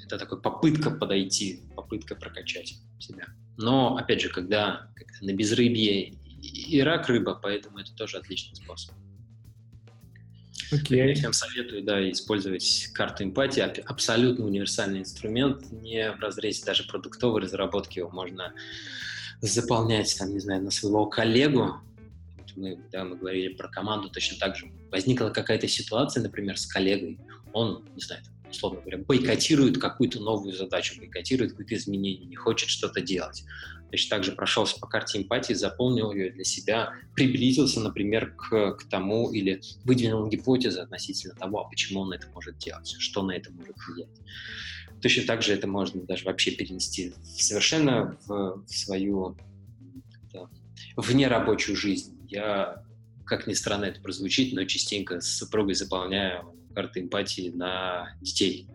[0.05, 3.25] это такая попытка подойти, попытка прокачать себя.
[3.57, 4.89] Но, опять же, когда
[5.21, 8.93] на безрыбье и рак рыба, поэтому это тоже отличный способ.
[10.71, 11.07] Okay.
[11.07, 17.41] Я всем советую, да, использовать карту эмпатии, абсолютно универсальный инструмент, не в разрезе даже продуктовой
[17.41, 18.53] разработки его можно
[19.41, 21.75] заполнять, там, не знаю, на своего коллегу,
[22.55, 24.71] мы, да, мы говорили про команду точно так же.
[24.91, 27.19] Возникла какая-то ситуация, например, с коллегой,
[27.53, 28.23] он, не знаю,
[28.55, 33.43] условно говоря, бойкотирует какую-то новую задачу, бойкотирует какое-то изменение, не хочет что-то делать.
[33.91, 38.89] Точно так же прошелся по карте эмпатии, заполнил ее для себя, приблизился, например, к, к
[38.89, 43.51] тому или выдвинул гипотезы относительно того, а почему он это может делать, что на это
[43.51, 44.09] может влиять.
[45.01, 49.37] Точно так же это можно даже вообще перенести совершенно в, в свою
[50.33, 50.49] да,
[50.97, 52.17] внерабочую жизнь.
[52.27, 52.83] Я,
[53.25, 58.67] как ни странно это прозвучит, но частенько с супругой заполняю карты эмпатии на детей.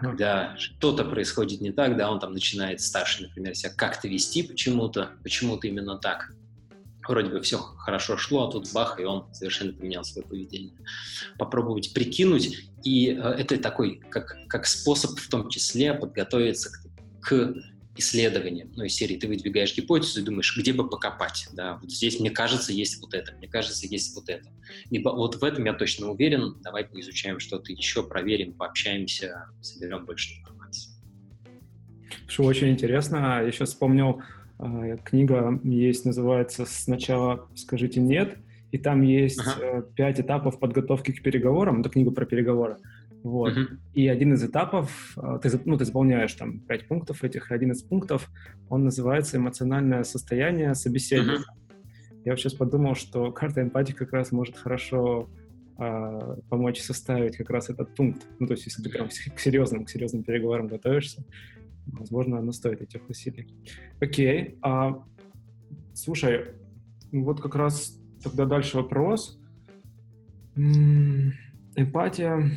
[0.00, 5.12] Когда что-то происходит не так, да, он там начинает старший, например, себя как-то вести почему-то,
[5.22, 6.32] почему-то именно так.
[7.06, 10.74] Вроде бы все хорошо шло, а тут бах, и он совершенно поменял свое поведение.
[11.38, 17.54] Попробовать прикинуть, и э, это такой, как, как способ в том числе подготовиться к, к
[17.96, 22.18] исследования, ну, из серии ты выдвигаешь гипотезу и думаешь, где бы покопать, да, вот здесь,
[22.18, 24.48] мне кажется, есть вот это, мне кажется, есть вот это.
[24.90, 30.40] Либо вот в этом я точно уверен, давай поизучаем что-то еще, проверим, пообщаемся, соберем больше
[30.40, 30.90] информации.
[32.26, 34.22] Что очень интересно, я сейчас вспомнил,
[34.58, 38.38] э, книга есть, называется «Сначала скажите нет»,
[38.72, 39.60] и там есть ага.
[39.60, 42.78] Э, пять этапов подготовки к переговорам, это книга про переговоры.
[43.24, 43.56] Вот.
[43.56, 43.78] Uh-huh.
[43.94, 47.82] И один из этапов, э, ты, ну, ты заполняешь там пять пунктов этих, один из
[47.82, 48.30] пунктов,
[48.68, 51.40] он называется эмоциональное состояние собеседника.
[51.40, 52.20] Uh-huh.
[52.26, 55.30] Я вот сейчас подумал, что карта эмпатии как раз может хорошо
[55.78, 58.26] э, помочь составить как раз этот пункт.
[58.38, 61.24] Ну, то есть, если ты прям к серьезным, к серьезным переговорам готовишься,
[61.86, 63.48] возможно, оно стоит этих усилий.
[64.02, 64.58] Окей.
[64.60, 65.02] А,
[65.94, 66.48] слушай,
[67.10, 69.40] вот как раз тогда дальше вопрос.
[71.74, 72.50] Эмпатия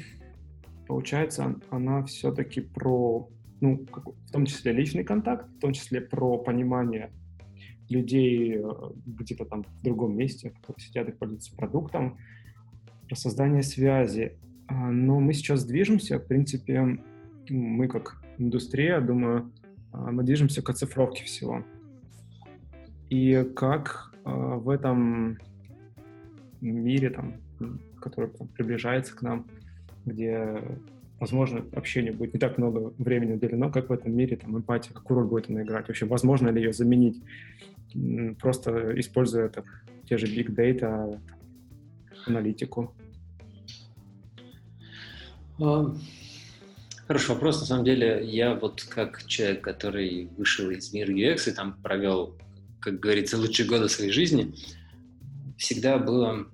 [0.87, 3.29] получается, она все-таки про,
[3.61, 3.85] ну,
[4.25, 7.11] в том числе личный контакт, в том числе про понимание
[7.89, 8.63] людей э,
[9.05, 12.17] где-то там в другом месте, которые сидят и пользуются продуктом,
[13.07, 14.37] про создание связи.
[14.67, 16.99] А, но мы сейчас движемся, в принципе,
[17.49, 19.51] мы как индустрия, думаю,
[19.91, 21.63] а, мы движемся к оцифровке всего.
[23.09, 25.37] И как а, в этом
[26.59, 27.35] мире, там,
[28.01, 29.47] который приближается к нам,
[30.07, 30.61] где,
[31.19, 35.19] возможно, общение будет не так много времени уделено, как в этом мире, там, эмпатия, какую
[35.19, 37.21] роль будет она играть, вообще, возможно ли ее заменить,
[38.39, 39.63] просто используя это,
[40.07, 41.19] те же big data,
[42.25, 42.93] аналитику?
[47.07, 47.61] Хороший вопрос.
[47.61, 52.35] На самом деле, я вот как человек, который вышел из мира UX и там провел,
[52.79, 54.53] как говорится, лучшие годы своей жизни,
[55.57, 56.47] всегда было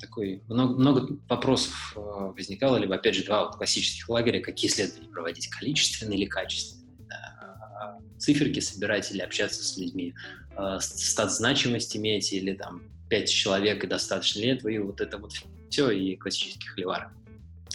[0.00, 5.48] такой, много, много вопросов э, возникало, либо, опять же, два классических лагеря, какие исследования проводить,
[5.48, 10.14] количественные или качественные, да, циферки собирать или общаться с людьми,
[10.56, 15.18] э, стат значимость иметь или там пять человек и достаточно ли этого, и вот это
[15.18, 15.32] вот
[15.70, 17.12] все, и классических холивар.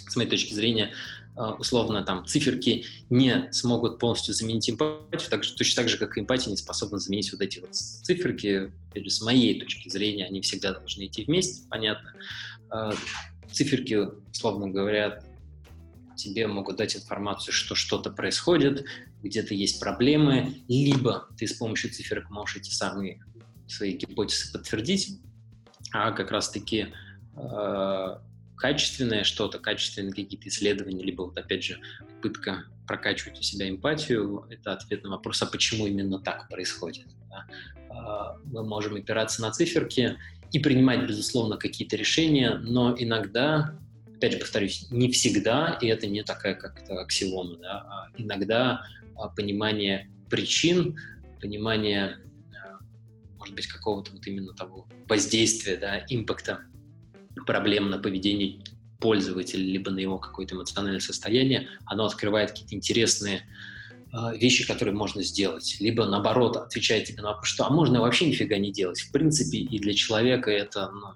[0.07, 0.91] С моей точки зрения,
[1.35, 6.51] условно там циферки не смогут полностью заменить эмпатию, так же, точно так же, как эмпатия
[6.51, 8.71] не способна заменить вот эти вот циферки.
[8.89, 12.13] Опять же, с моей точки зрения, они всегда должны идти вместе, понятно.
[12.69, 12.93] А,
[13.51, 13.97] циферки,
[14.31, 15.23] условно говоря,
[16.15, 18.85] тебе могут дать информацию, что что-то происходит,
[19.23, 23.23] где-то есть проблемы, либо ты с помощью циферок можешь эти самые
[23.67, 25.19] свои гипотезы подтвердить,
[25.91, 26.87] а как раз-таки
[27.35, 28.21] а,
[28.61, 34.73] качественное что-то, качественные какие-то исследования, либо вот опять же попытка прокачивать у себя эмпатию, это
[34.73, 37.07] ответ на вопрос, а почему именно так происходит.
[37.27, 37.47] Да?
[37.89, 40.15] А, мы можем опираться на циферки
[40.51, 43.79] и принимать, безусловно, какие-то решения, но иногда,
[44.15, 49.29] опять же повторюсь, не всегда, и это не такая как-то аксиома, да, а иногда а,
[49.29, 50.99] понимание причин,
[51.41, 52.17] понимание,
[53.39, 56.59] может быть, какого-то вот именно того воздействия, да, импакта
[57.45, 58.61] проблем на поведение
[58.99, 63.43] пользователя, либо на его какое-то эмоциональное состояние, оно открывает какие-то интересные
[64.13, 65.77] э, вещи, которые можно сделать.
[65.79, 69.57] Либо, наоборот, отвечает тебе на вопрос, что «а можно вообще нифига не делать?» В принципе,
[69.57, 71.07] и для человека это ну,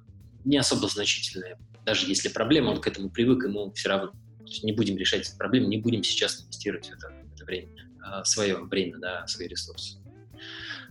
[0.44, 1.58] не особо значительное.
[1.86, 4.12] Даже если проблема, он к этому привык, ему все равно.
[4.64, 7.70] Не будем решать эту проблему, не будем сейчас инвестировать в это, в это время,
[8.04, 10.00] э, свое время, да, свои ресурсы.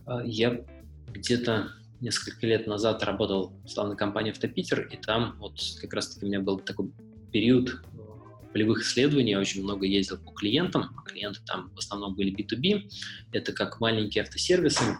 [0.06, 0.64] Э, я
[1.08, 1.72] где-то
[2.04, 6.40] несколько лет назад работал в славной компании «Автопитер», и там вот как раз-таки у меня
[6.40, 6.92] был такой
[7.32, 12.14] период э, полевых исследований, я очень много ездил по клиентам, а клиенты там в основном
[12.14, 12.90] были B2B,
[13.32, 14.98] это как маленькие автосервисы,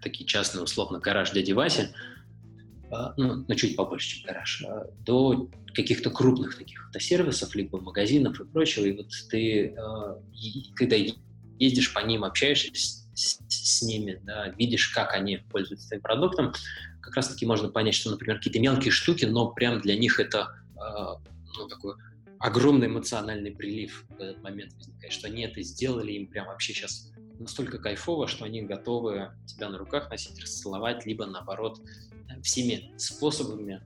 [0.00, 1.88] такие частные, условно, гараж дяди Васи,
[2.90, 8.40] а, ну, ну, чуть побольше, чем гараж, а, до каких-то крупных таких автосервисов, либо магазинов
[8.40, 9.74] и прочего, и вот ты,
[10.76, 10.96] когда
[11.58, 16.52] ездишь по ним, общаешься, с, с ними, да, видишь, как они пользуются твоим продуктом,
[17.00, 21.28] как раз-таки можно понять, что, например, какие-то мелкие штуки, но прям для них это э,
[21.56, 21.94] ну, такой
[22.38, 27.12] огромный эмоциональный прилив в этот момент возникает, что они это сделали, им прям вообще сейчас
[27.38, 31.80] настолько кайфово, что они готовы тебя на руках носить, расцеловать, либо наоборот
[32.42, 33.80] всеми способами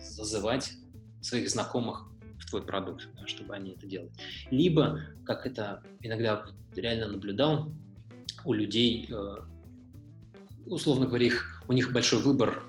[0.00, 0.72] зазывать
[1.20, 2.08] своих знакомых
[2.38, 4.12] в твой продукт, чтобы они это делали.
[4.50, 7.72] Либо, как это иногда реально наблюдал,
[8.44, 9.36] у людей, э,
[10.66, 12.62] условно говоря, их, у них большой выбор,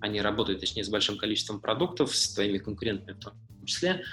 [0.00, 3.34] они работают, точнее, с большим количеством продуктов, с твоими конкурентами в том
[3.64, 4.04] числе,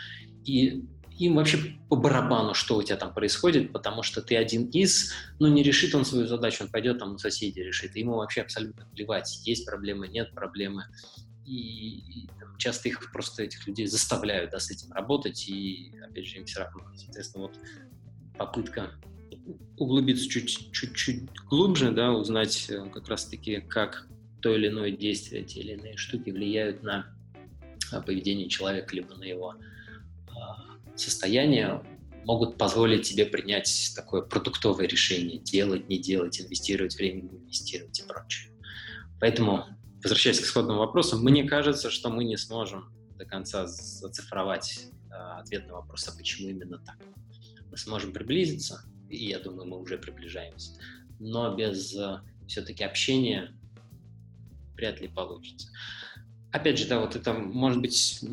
[0.45, 0.85] и
[1.17, 5.47] им вообще по барабану, что у тебя там происходит, потому что ты один из, ну,
[5.47, 8.85] не решит он свою задачу, он пойдет там у соседей решит, и ему вообще абсолютно
[8.85, 10.85] плевать, есть проблемы, нет проблемы,
[11.45, 16.25] и, и там, часто их просто, этих людей заставляют, да, с этим работать, и, опять
[16.25, 17.59] же, им все равно, соответственно, вот
[18.37, 18.91] попытка
[19.77, 24.07] углубиться чуть-чуть глубже, да, узнать э, как раз-таки, как
[24.41, 27.13] то или иное действие, те или иные штуки влияют на
[27.91, 29.55] а, поведение человека, либо на его
[30.95, 31.81] состояние
[32.25, 38.03] могут позволить тебе принять такое продуктовое решение, делать, не делать, инвестировать время, не инвестировать и
[38.03, 38.51] прочее.
[39.19, 39.65] Поэтому,
[40.03, 45.67] возвращаясь к исходному вопросу, мне кажется, что мы не сможем до конца зацифровать э, ответ
[45.67, 46.97] на вопрос, а почему именно так.
[47.69, 50.71] Мы сможем приблизиться, и я думаю, мы уже приближаемся,
[51.19, 53.53] но без э, все-таки общения
[54.75, 55.69] вряд ли получится.
[56.51, 58.23] Опять же, да, вот это может быть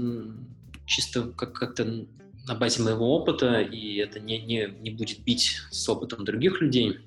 [0.87, 2.07] чисто как- как-то
[2.47, 7.01] на базе моего опыта, и это не, не, не будет бить с опытом других людей.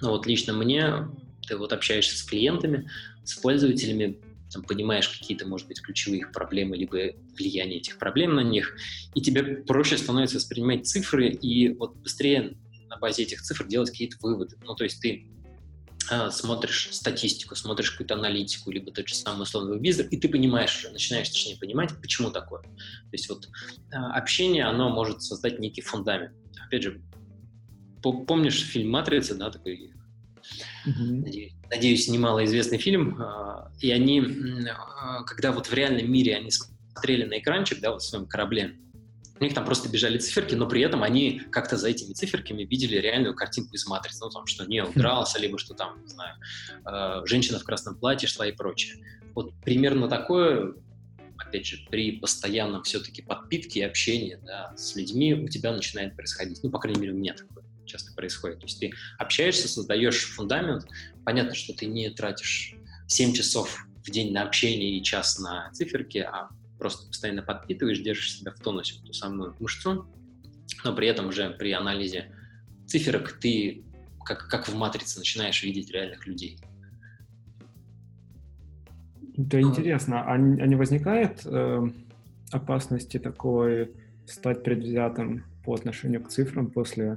[0.00, 1.08] Но вот лично мне,
[1.46, 2.88] ты вот общаешься с клиентами,
[3.24, 4.18] с пользователями,
[4.50, 8.76] там, понимаешь какие-то, может быть, ключевые их проблемы, либо влияние этих проблем на них,
[9.14, 12.56] и тебе проще становится воспринимать цифры и вот быстрее
[12.94, 14.56] на базе этих цифр делать какие-то выводы.
[14.62, 15.26] Ну, то есть ты
[16.10, 20.86] а, смотришь статистику, смотришь какую-то аналитику, либо тот же самый условный визор, и ты понимаешь
[20.92, 22.62] начинаешь точнее понимать, почему такое.
[22.62, 23.48] То есть вот
[23.92, 26.32] а, общение, оно может создать некий фундамент.
[26.66, 27.02] Опять же,
[28.02, 29.92] помнишь фильм «Матрица», да, такой,
[30.86, 31.52] mm-hmm.
[31.70, 34.22] надеюсь, известный фильм, а, и они,
[35.26, 38.76] когда вот в реальном мире они смотрели на экранчик, да, вот в своем корабле,
[39.40, 42.96] у них там просто бежали циферки, но при этом они как-то за этими циферками видели
[42.96, 44.22] реальную картинку из матрицы.
[44.22, 46.36] Ну, там, что не удрался, либо что там, не знаю,
[46.86, 49.04] э, женщина в красном платье шла и прочее.
[49.34, 50.74] Вот примерно такое,
[51.36, 56.60] опять же, при постоянном все-таки подпитке и общении да, с людьми у тебя начинает происходить.
[56.62, 58.60] Ну, по крайней мере, у меня такое часто происходит.
[58.60, 60.86] То есть ты общаешься, создаешь фундамент.
[61.24, 62.74] Понятно, что ты не тратишь
[63.08, 66.48] 7 часов в день на общение и час на циферки, а
[66.84, 70.06] просто постоянно подпитываешь, держишь себя в тонусе, ту самую мышцу,
[70.84, 72.26] но при этом уже при анализе
[72.86, 73.84] циферок ты,
[74.22, 76.58] как, как в матрице, начинаешь видеть реальных людей.
[79.34, 80.30] Это интересно.
[80.30, 81.88] А, не, а не возникает э,
[82.52, 83.90] опасности такой
[84.26, 87.16] стать предвзятым по отношению к цифрам после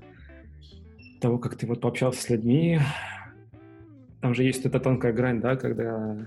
[1.19, 2.79] того, как ты вот пообщался с людьми?
[4.21, 6.25] Там же есть эта тонкая грань, да, когда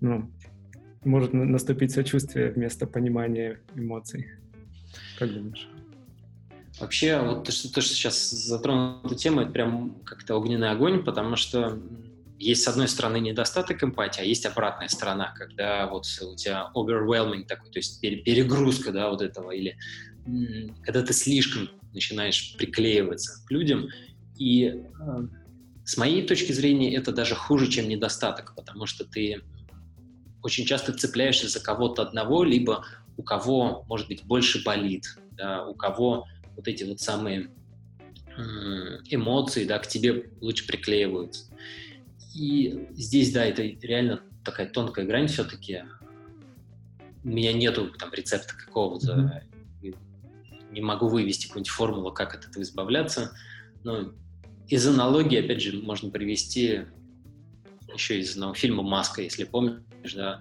[0.00, 0.28] ну,
[1.06, 4.26] может наступить сочувствие вместо понимания эмоций.
[5.18, 5.68] Как думаешь?
[6.80, 11.02] Вообще, вот то, что, то, что сейчас затронул эту тему, это прям как-то огненный огонь,
[11.02, 11.80] потому что
[12.38, 17.46] есть, с одной стороны, недостаток эмпатии, а есть обратная сторона, когда вот у тебя overwhelming
[17.46, 19.78] такой, то есть перегрузка, да, вот этого, или
[20.82, 23.88] когда ты слишком начинаешь приклеиваться к людям,
[24.36, 24.82] и э,
[25.84, 29.40] с моей точки зрения это даже хуже, чем недостаток, потому что ты
[30.46, 35.74] очень часто цепляешься за кого-то одного, либо у кого, может быть, больше болит, да, у
[35.74, 37.50] кого вот эти вот самые
[39.10, 41.46] эмоции, да, к тебе лучше приклеиваются.
[42.34, 45.82] И здесь, да, это тебе такая тонкая грань все-таки.
[47.24, 49.44] У меня нету там рецепта какого-то,
[49.82, 49.96] mm-hmm.
[50.70, 53.32] не могу вывести какую-нибудь формулу, как от этого избавляться.
[53.82, 54.12] Но
[54.68, 56.82] из аналогии, опять же, можно привести
[57.96, 60.40] еще из одного фильма «Маска», если помнишь, да.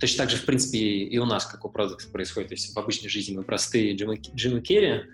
[0.00, 2.50] Точно так же, в принципе, и у нас, как у продукта происходит.
[2.50, 5.04] То есть в обычной жизни мы простые Джимы, Джимы Керри,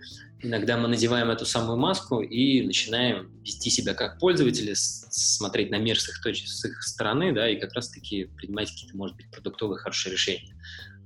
[0.40, 6.00] иногда мы надеваем эту самую маску и начинаем вести себя как пользователи, смотреть на мир
[6.00, 9.78] с их, точ- с их стороны, да, и как раз-таки принимать какие-то, может быть, продуктовые
[9.78, 10.56] хорошие решения.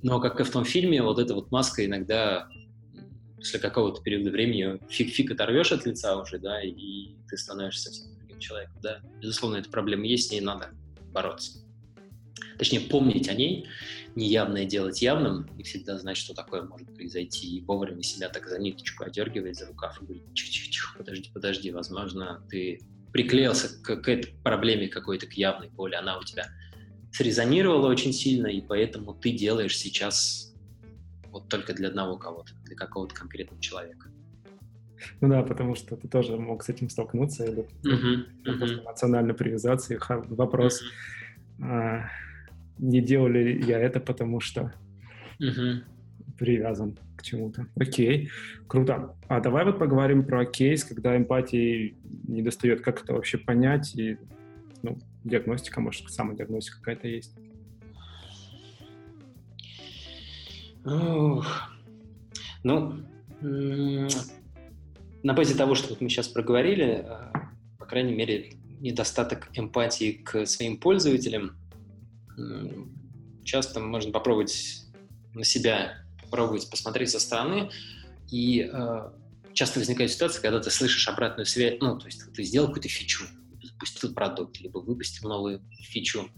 [0.03, 2.49] Но, как и в том фильме, вот эта вот маска иногда
[3.37, 8.81] после какого-то периода времени фиг-фиг оторвешь от лица уже, да, и ты становишься совсем человеком,
[8.83, 9.01] да.
[9.21, 10.71] Безусловно, эта проблема есть, с ней надо
[11.13, 11.67] бороться
[12.59, 13.67] точнее, помнить о ней,
[14.15, 18.59] неявное делать явным, и всегда знать, что такое может произойти, и вовремя себя так за
[18.59, 22.81] ниточку одергивать, за рукав и говорить, чих-чих-чих, подожди, подожди, возможно, ты
[23.13, 26.49] приклеился к, к этой проблеме какой-то, к явной боли, она у тебя
[27.13, 30.55] срезонировала очень сильно, и поэтому ты делаешь сейчас
[31.31, 34.11] вот только для одного кого-то, для какого-то конкретного человека.
[35.21, 38.83] Ну да, потому что ты тоже мог с этим столкнуться или uh-huh, uh-huh.
[38.83, 39.95] эмоционально привязаться.
[39.95, 40.83] И вопрос,
[41.59, 41.65] uh-huh.
[41.65, 42.11] а,
[42.79, 44.73] не делали я это, потому что
[45.41, 45.83] uh-huh.
[46.39, 47.67] привязан к чему-то.
[47.77, 48.31] Окей,
[48.67, 49.15] круто.
[49.29, 52.83] А давай вот поговорим про кейс, когда эмпатии не достает.
[52.83, 53.95] Как это вообще понять?
[53.97, 54.19] И
[54.83, 57.35] ну, диагностика, может, самодиагностика какая-то есть?
[62.63, 62.95] Ну,
[65.23, 67.33] на базе того, что вот мы сейчас проговорили, э,
[67.79, 71.57] по крайней мере, недостаток эмпатии к своим пользователям,
[73.45, 74.83] часто можно попробовать
[75.33, 77.71] на себя, попробовать посмотреть со стороны,
[78.31, 79.11] и э,
[79.55, 83.25] часто возникает ситуация, когда ты слышишь обратную связь, ну, то есть ты сделал какую-то фичу,
[83.63, 86.29] запустил продукт, либо выпустил новую фичу,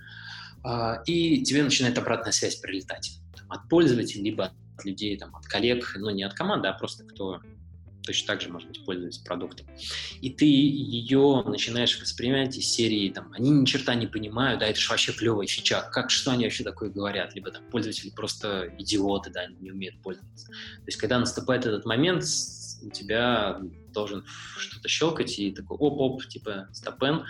[0.64, 3.18] э, и тебе начинает обратная связь прилетать.
[3.49, 7.41] От пользователей, либо от людей, там, от коллег, ну, не от команды, а просто кто
[8.09, 9.66] точно так же, может быть, пользуется продуктом.
[10.22, 14.80] И ты ее начинаешь воспринимать из серии, там, они ни черта не понимают, да, это
[14.80, 19.30] же вообще клевая фича, как, что они вообще такое говорят, либо там пользователи просто идиоты,
[19.30, 20.46] да, не умеют пользоваться.
[20.46, 22.24] То есть, когда наступает этот момент,
[22.82, 23.61] у тебя
[23.92, 24.24] должен
[24.56, 27.24] что-то щелкать, и такой оп-оп, типа стопен,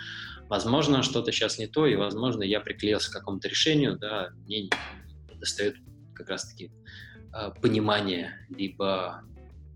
[0.47, 4.69] возможно, что-то сейчас не то, и, возможно, я приклеился к какому-то решению, да, мне не
[5.39, 5.75] достает
[6.13, 6.71] как раз-таки
[7.31, 9.23] а, понимание, либо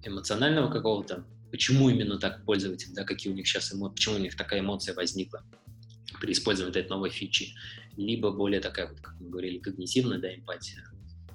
[0.04, 4.36] эмоционального какого-то, почему именно так пользователь, да, какие у них сейчас эмоции, почему у них
[4.36, 5.44] такая эмоция возникла
[6.20, 7.54] при использовании этой новой фичи,
[7.98, 10.84] либо более такая, вот, как мы говорили, когнитивная да, эмпатия,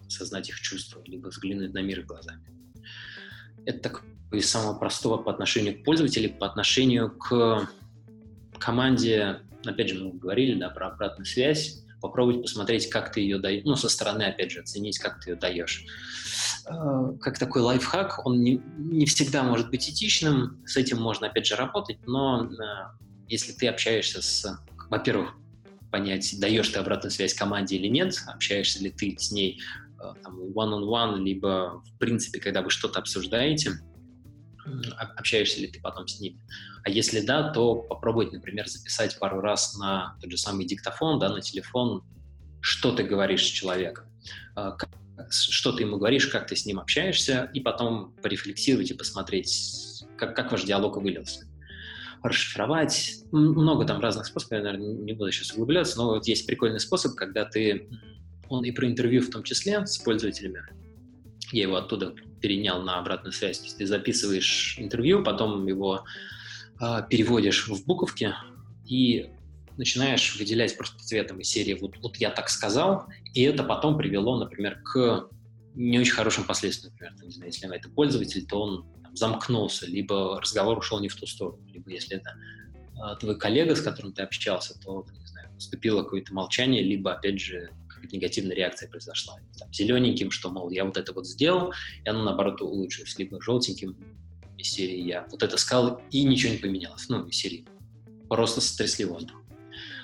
[0.07, 2.47] осознать их чувства, либо взглянуть на мир глазами.
[3.67, 4.03] Это так
[4.33, 7.69] из самого простого по отношению к пользователю, по отношению к
[8.59, 13.65] команде, опять же, мы говорили да, про обратную связь, попробовать посмотреть, как ты ее даешь,
[13.65, 15.85] ну, со стороны, опять же, оценить, как ты ее даешь.
[16.69, 21.47] Э, как такой лайфхак, он не, не всегда может быть этичным, с этим можно, опять
[21.47, 22.49] же, работать, но э,
[23.29, 24.59] если ты общаешься с,
[24.91, 25.35] во-первых,
[25.91, 29.61] понять, даешь ты обратную связь команде или нет, общаешься ли ты с ней
[30.01, 30.13] э,
[30.55, 33.73] one-on-one, либо, в принципе, когда вы что-то обсуждаете,
[35.17, 36.39] общаешься ли ты потом с ними.
[36.85, 41.31] А если да, то попробовать, например, записать пару раз на тот же самый диктофон, да,
[41.31, 42.05] на телефон,
[42.61, 44.05] что ты говоришь с человеком,
[45.31, 50.35] что ты ему говоришь, как ты с ним общаешься, и потом порефлексировать и посмотреть, как,
[50.35, 51.47] как ваш диалог вылился.
[52.23, 53.23] Расшифровать.
[53.31, 57.15] Много там разных способов, я, наверное, не буду сейчас углубляться, но вот есть прикольный способ,
[57.15, 57.89] когда ты,
[58.49, 60.63] он и про интервью в том числе с пользователями,
[61.53, 63.59] я его оттуда перенял на обратную связь.
[63.59, 66.05] То есть ты записываешь интервью, потом его
[66.81, 68.35] э, переводишь в буковки
[68.85, 69.31] и
[69.79, 74.39] начинаешь выделять просто цветом из серии вот, вот я так сказал, и это потом привело,
[74.39, 75.29] например, к
[75.75, 76.93] не очень хорошим последствиям.
[76.93, 81.15] Например, не знаю, если это пользователь, то он там, замкнулся, либо разговор ушел не в
[81.15, 82.35] ту сторону, либо если это
[82.95, 87.41] э, твой коллега, с которым ты общался, то, не знаю, наступило какое-то молчание, либо, опять
[87.41, 89.37] же, какая-то негативная реакция произошла.
[89.59, 91.73] Там, зелененьким, что, мол, я вот это вот сделал,
[92.05, 93.97] и оно, наоборот, улучшилось, либо желтеньким
[94.57, 97.09] из серии я вот это сказал, и ничего не поменялось.
[97.09, 97.65] Ну, из серии
[98.29, 99.41] просто сотрясли воздух.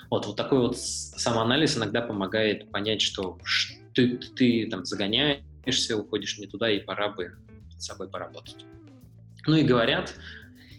[0.09, 3.37] Вот, вот такой вот самоанализ иногда помогает понять, что
[3.93, 7.37] ты, ты там загоняешься, уходишь не туда, и пора бы
[7.77, 8.65] с собой поработать.
[9.47, 10.15] Ну и говорят,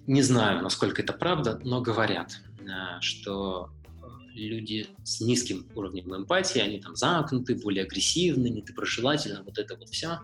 [0.07, 6.61] не знаю, насколько это правда, но говорят, э, что э, люди с низким уровнем эмпатии,
[6.61, 10.21] они там замкнуты, более агрессивны, недоброжелательны, вот это вот все.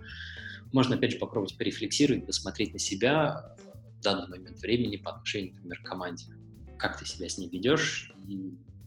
[0.73, 3.55] Можно, опять же, попробовать порефлексировать, посмотреть на себя
[3.99, 6.25] в данный момент времени по отношению, например, к команде.
[6.79, 8.13] Как ты себя с ней ведешь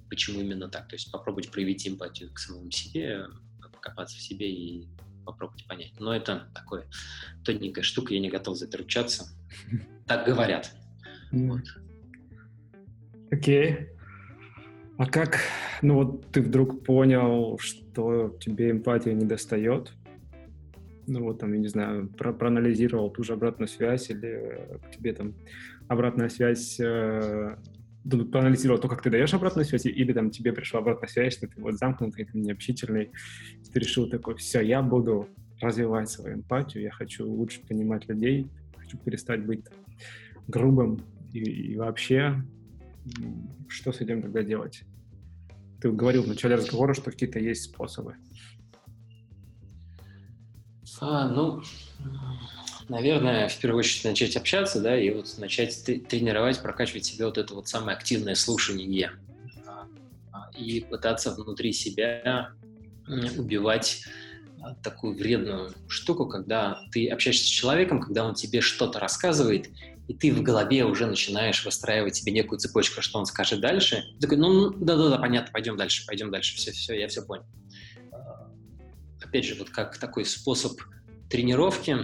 [0.10, 0.88] почему именно так.
[0.88, 3.26] То есть попробовать проявить эмпатию к самому себе,
[3.74, 4.88] покопаться в себе и
[5.26, 5.94] попробовать понять.
[6.00, 6.86] Но это такое
[7.44, 9.28] тоненькая штука, я не готов за это ручаться.
[10.08, 10.72] Так говорят.
[13.32, 13.88] Окей.
[14.98, 15.40] А как,
[15.82, 19.92] ну вот ты вдруг понял, что тебе эмпатия не достает?
[21.08, 25.14] Ну вот там, я не знаю, про проанализировал ту же обратную связь или к тебе
[25.14, 25.34] там
[25.88, 27.58] обратная связь э,
[28.10, 31.60] проанализировал то, как ты даешь обратную связь, или там тебе пришла обратная связь, что ты
[31.62, 33.12] вот замкнутый, ты необщительный,
[33.72, 35.28] ты решил такой, все, я буду
[35.60, 39.66] развивать свою эмпатию, я хочу лучше понимать людей, хочу перестать быть
[40.48, 41.02] грубым
[41.34, 42.44] и, и вообще,
[43.68, 44.84] что с этим тогда делать?
[45.82, 48.16] Ты говорил в начале разговора, что какие-то есть способы.
[51.02, 51.62] А, ну,
[52.90, 57.54] наверное, в первую очередь начать общаться, да, и вот начать тренировать, прокачивать себе вот это
[57.54, 59.12] вот самое активное слушание
[59.66, 59.88] а,
[60.32, 62.52] а, и пытаться внутри себя
[63.38, 64.04] убивать
[64.62, 69.70] а, такую вредную штуку, когда ты общаешься с человеком, когда он тебе что-то рассказывает,
[70.08, 74.04] и ты в голове уже начинаешь выстраивать себе некую цепочку, что он скажет дальше.
[74.16, 77.46] Ты такой, ну, да-да-да, понятно, пойдем дальше, пойдем дальше, все, все, я все понял.
[79.24, 80.80] Опять же, вот как такой способ
[81.30, 81.98] тренировки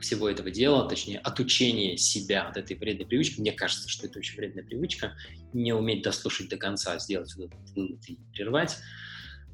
[0.00, 3.40] всего этого дела, точнее, отучения себя от этой вредной привычки.
[3.40, 5.16] Мне кажется, что это очень вредная привычка.
[5.52, 8.76] Не уметь дослушать до конца, сделать вот этот вывод и прервать.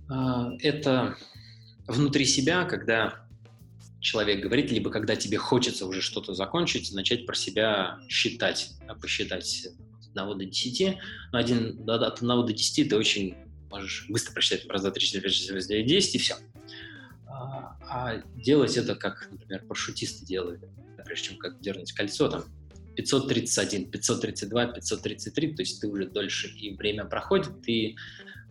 [0.09, 1.17] А, это
[1.87, 3.27] внутри себя, когда
[4.01, 9.69] человек говорит, либо когда тебе хочется уже что-то закончить, начать про себя считать, а посчитать
[10.15, 10.97] от 1 до 10.
[11.33, 13.35] Но один, от 1 до 10 ты очень
[13.71, 16.37] можешь быстро прочитать раз, два, три, четыре, пять, шесть, восемь, десять, и все.
[17.45, 20.65] А, а делать это, как, например, парашютисты делают,
[21.05, 22.45] прежде чем как дернуть кольцо, там,
[22.97, 27.97] 531, 532, 533, то есть ты уже дольше, и время проходит, ты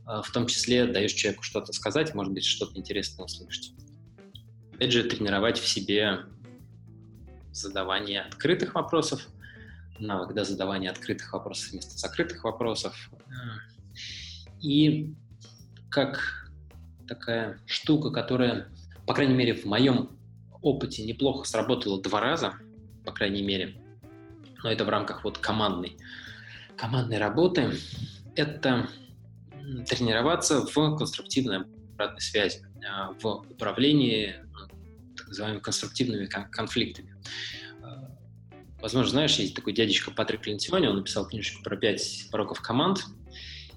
[0.06, 3.74] а, в том числе даешь человеку что-то сказать, может быть, что-то интересное услышать.
[4.76, 6.26] Опять же, тренировать в себе
[7.52, 9.28] задавание открытых вопросов,
[10.00, 13.10] навык да, задавания открытых вопросов вместо закрытых вопросов.
[14.62, 15.14] И
[15.90, 16.50] как
[17.08, 18.68] такая штука, которая,
[19.06, 20.18] по крайней мере, в моем
[20.62, 22.54] опыте неплохо сработала два раза,
[23.06, 23.76] по крайней мере,
[24.64, 25.98] но это в рамках вот командной,
[26.78, 27.74] командной работы,
[28.36, 28.90] это
[29.88, 34.36] тренироваться в конструктивной обратной связи, а, в управлении
[35.18, 37.16] так называемыми конструктивными конфликтами.
[37.82, 38.10] А,
[38.82, 43.06] возможно, знаешь, есть такой дядечка Патрик Лентиони, он написал книжку про пять пороков команд,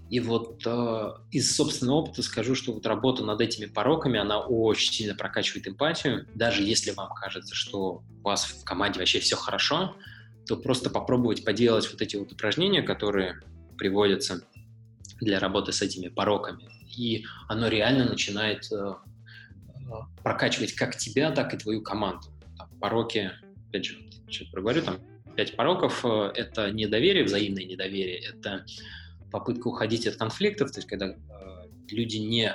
[0.08, 4.92] и вот э, из собственного опыта скажу, что вот работа над этими пороками, она очень
[4.92, 6.26] сильно прокачивает эмпатию.
[6.34, 9.96] Даже если вам кажется, что у вас в команде вообще все хорошо,
[10.46, 13.40] то просто попробовать поделать вот эти вот упражнения, которые
[13.76, 14.42] приводятся
[15.20, 16.68] для работы с этими пороками.
[16.96, 19.90] И оно реально начинает э, э
[20.22, 22.28] прокачивать как тебя, так и твою команду.
[22.56, 23.32] Там, пороки,
[23.68, 23.98] опять же,
[24.28, 24.98] сейчас проговорю, там
[25.34, 28.64] пять пороков э,— это недоверие, взаимное недоверие, это
[29.38, 31.16] попытка уходить от конфликтов, то есть когда э,
[31.90, 32.54] люди не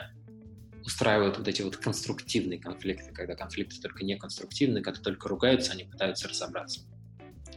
[0.83, 5.83] устраивают вот эти вот конструктивные конфликты, когда конфликты только не конструктивные, когда только ругаются, они
[5.83, 6.81] пытаются разобраться.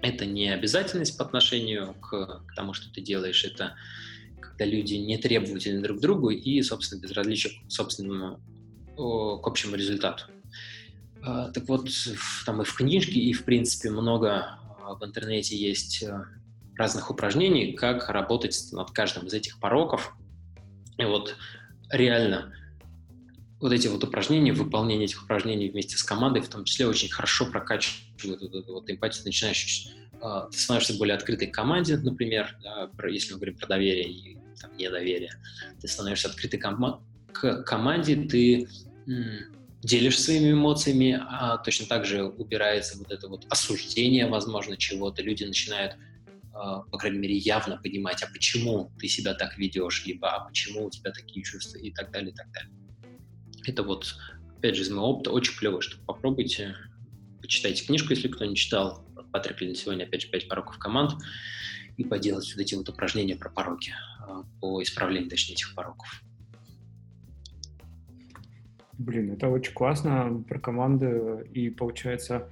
[0.02, 3.76] Это не обязательность по отношению к, к тому, что ты делаешь, это
[4.40, 8.42] когда люди не требовательны друг к другу и, собственно, безразличны к собственному
[8.94, 10.24] к общему результату.
[11.22, 11.88] А, так вот,
[12.44, 16.24] там и в книжке, и, в принципе, много а, в интернете есть э,
[16.76, 20.14] разных упражнений, как работать над каждым из этих пороков.
[20.98, 21.36] И вот
[21.90, 22.52] реально
[23.60, 27.46] вот эти вот упражнения, выполнение этих упражнений вместе с командой, в том числе, очень хорошо
[27.46, 29.22] прокачивают вот эту вот эмпатию.
[29.22, 29.88] Ты начинаешь,
[30.20, 34.76] э, ты становишься более открытой команде, например, да, если мы говорим про доверие и там,
[34.76, 35.32] недоверие.
[35.80, 37.02] Ты становишься открытой ком-
[37.32, 38.68] к команде, ты
[39.82, 45.22] делишь своими эмоциями, а точно так же убирается вот это вот осуждение, возможно, чего-то.
[45.22, 45.96] Люди начинают а,
[46.54, 50.90] по крайней мере, явно понимать, а почему ты себя так ведешь, либо а почему у
[50.90, 52.72] тебя такие чувства и так далее, и так далее.
[53.66, 54.14] Это вот,
[54.58, 56.76] опять же, из моего опыта очень клево, что попробуйте,
[57.40, 61.12] почитайте книжку, если кто не читал, Патрик Лин сегодня, опять же, «Пять пороков команд»,
[61.96, 66.22] и поделать вот эти вот упражнения про пороки, а, по исправлению, точнее, этих пороков.
[68.98, 72.50] Блин, это очень классно про команды, и получается,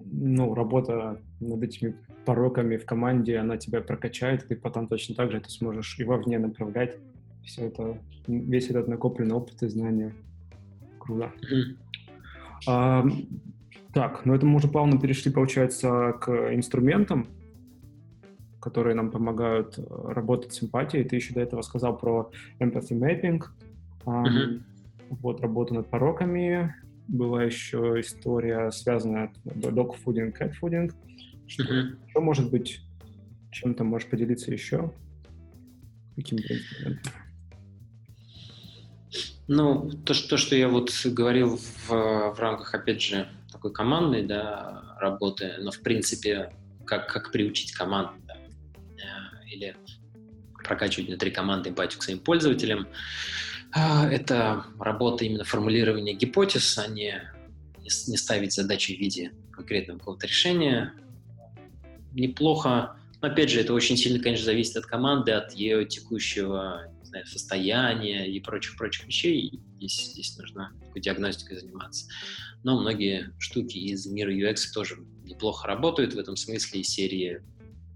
[0.00, 5.38] ну, работа над этими пороками в команде, она тебя прокачает, ты потом точно так же
[5.38, 6.96] это сможешь и вовне направлять.
[7.44, 10.14] Все это, весь этот накопленный опыт и знания.
[10.98, 11.32] Круто.
[12.68, 13.04] А,
[13.92, 17.26] так, ну это мы уже плавно перешли, получается, к инструментам,
[18.60, 21.04] которые нам помогают э, работать с эмпатией.
[21.04, 22.30] Ты еще до этого сказал про
[22.60, 23.42] empathy mapping,
[24.04, 24.60] mm-hmm.
[25.08, 26.74] вот работу над пороками.
[27.08, 30.90] Была еще история, связанная с dog-fooding, cat-fooding.
[30.90, 30.96] Что,
[31.58, 31.96] uh-huh.
[32.10, 32.80] что может быть,
[33.50, 34.92] чем-то можешь поделиться еще?
[36.16, 37.12] Каким-то инструментом?
[39.48, 44.24] Ну, то, что, то, что я вот говорил в, в рамках, опять же, такой командной
[44.24, 46.52] да, работы, но в принципе,
[46.86, 49.76] как, как приучить команду, да, э, или
[50.62, 52.86] прокачивать внутри команды эмпатию к своим пользователям,
[53.72, 57.20] а, это работа именно формулирования гипотез, а не,
[57.78, 60.94] не ставить задачи в виде конкретного какого-то решения,
[62.12, 68.26] неплохо Опять же, это очень сильно, конечно, зависит от команды, от ее текущего знаю, состояния
[68.26, 69.60] и прочих-прочих вещей.
[69.76, 72.06] Здесь, здесь нужно такой диагностикой заниматься.
[72.62, 77.42] Но многие штуки из мира UX тоже неплохо работают в этом смысле из серии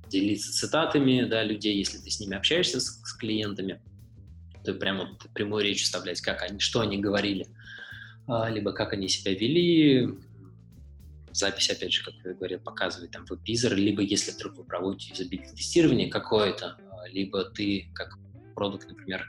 [0.08, 3.80] делиться цитатами да, людей, если ты с ними общаешься, с, с клиентами,
[4.64, 7.46] то прямо прямую речь вставлять, как они, что они говорили,
[8.26, 10.14] а, либо как они себя вели,
[11.34, 16.08] запись, опять же, как я говорил, показывает там веб-визор, либо если вдруг вы проводите юзабилити-тестирование
[16.08, 18.18] какое-то, а, либо ты как
[18.54, 19.28] продукт, например,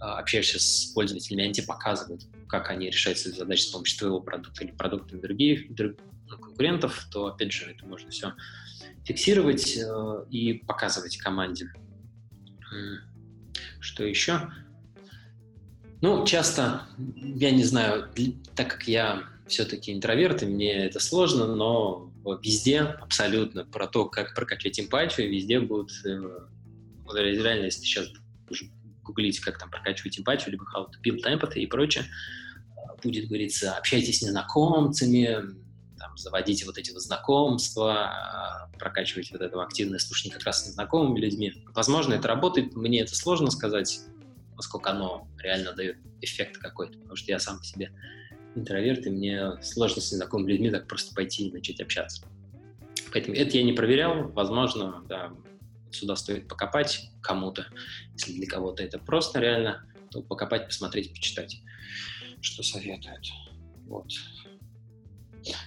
[0.00, 4.20] а, общаешься с пользователями, они тебе показывают, как они решают свои задачи с помощью твоего
[4.20, 5.98] продукта или продуктами других, других
[6.28, 8.34] ну, конкурентов, то, опять же, это можно все
[9.04, 11.70] фиксировать э, и показывать команде.
[13.80, 14.50] Что еще?
[16.00, 18.10] Ну, часто, я не знаю,
[18.54, 24.34] так как я все-таки интроверт, и мне это сложно, но везде абсолютно про то, как
[24.34, 26.46] прокачать эмпатию, везде будут, э,
[27.14, 28.08] реально, если сейчас
[29.02, 33.76] гуглить, как там прокачивать эмпатию, либо how to build empathy и прочее, э, будет говориться,
[33.76, 35.54] общайтесь с незнакомцами,
[35.98, 40.68] там, заводите вот эти вот знакомства, э, прокачивайте вот этого активное слушание как раз с
[40.68, 41.52] незнакомыми людьми.
[41.74, 44.00] Возможно, это работает, мне это сложно сказать,
[44.56, 47.92] насколько оно реально дает эффект какой-то, потому что я сам по себе
[48.56, 52.26] интроверт, и мне сложно с незнакомыми людьми так просто пойти и начать общаться.
[53.12, 54.28] Поэтому это я не проверял.
[54.32, 55.32] Возможно, да,
[55.90, 57.66] сюда стоит покопать кому-то.
[58.14, 61.60] Если для кого-то это просто реально, то покопать, посмотреть, почитать,
[62.40, 63.26] что советуют.
[63.86, 64.10] Вот.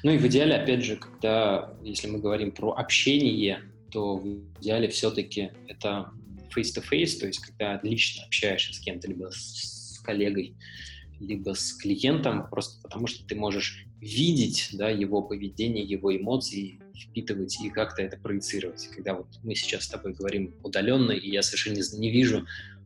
[0.03, 3.61] Ну и в идеале, опять же, когда, если мы говорим про общение,
[3.91, 4.25] то в
[4.59, 6.11] идеале все-таки это
[6.55, 10.55] face-to-face, то есть когда лично общаешься с кем-то, либо с коллегой,
[11.20, 17.59] либо с клиентом, просто потому что ты можешь видеть да, его поведение, его эмоции, впитывать
[17.61, 18.88] и как-то это проецировать.
[18.93, 22.45] Когда вот мы сейчас с тобой говорим удаленно, и я совершенно не, вижу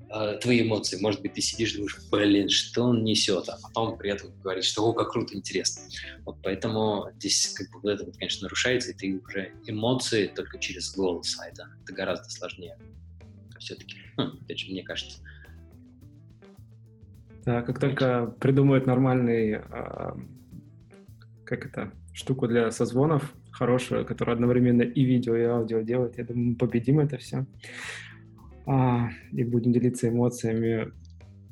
[0.09, 0.99] э, твои эмоции.
[0.99, 4.65] Может быть, ты сидишь и думаешь, блин, что он несет, а потом при этом говоришь,
[4.65, 5.83] что о, как круто, интересно.
[6.25, 10.59] Вот поэтому здесь как бы вот это, вот, конечно, нарушается, и ты уже эмоции только
[10.59, 12.77] через голос, а это, это гораздо сложнее
[13.61, 13.97] все-таки.
[14.17, 15.19] Ну, опять же, мне кажется.
[17.43, 20.15] Как только придумают нормальный, а,
[21.43, 26.49] как это, штуку для созвонов, хорошую, которая одновременно и видео, и аудио делает, я думаю,
[26.49, 27.45] мы победим это все.
[28.65, 30.91] А, и будем делиться эмоциями.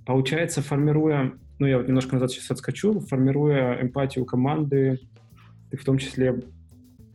[0.06, 5.00] Получается, формируя, ну я вот немножко назад сейчас отскочу, формируя эмпатию команды,
[5.70, 6.42] ты в том числе,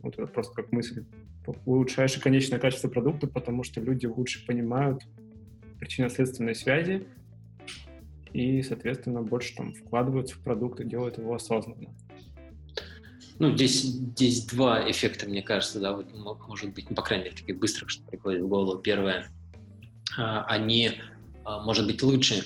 [0.01, 1.05] вот это просто как мысль,
[1.65, 5.03] улучшаешь и конечное качество продукта, потому что люди лучше понимают
[5.79, 7.05] причинно-следственные связи,
[8.35, 11.95] и, соответственно, больше там вкладываются в продукт и делают его осознанно.
[13.39, 17.37] Ну, здесь, здесь два эффекта, мне кажется, да, вот, может быть, ну, по крайней мере,
[17.37, 18.79] таких быстрых, что приходит в голову.
[18.79, 19.29] Первое,
[20.17, 20.91] а, они,
[21.45, 22.45] а, может быть, лучше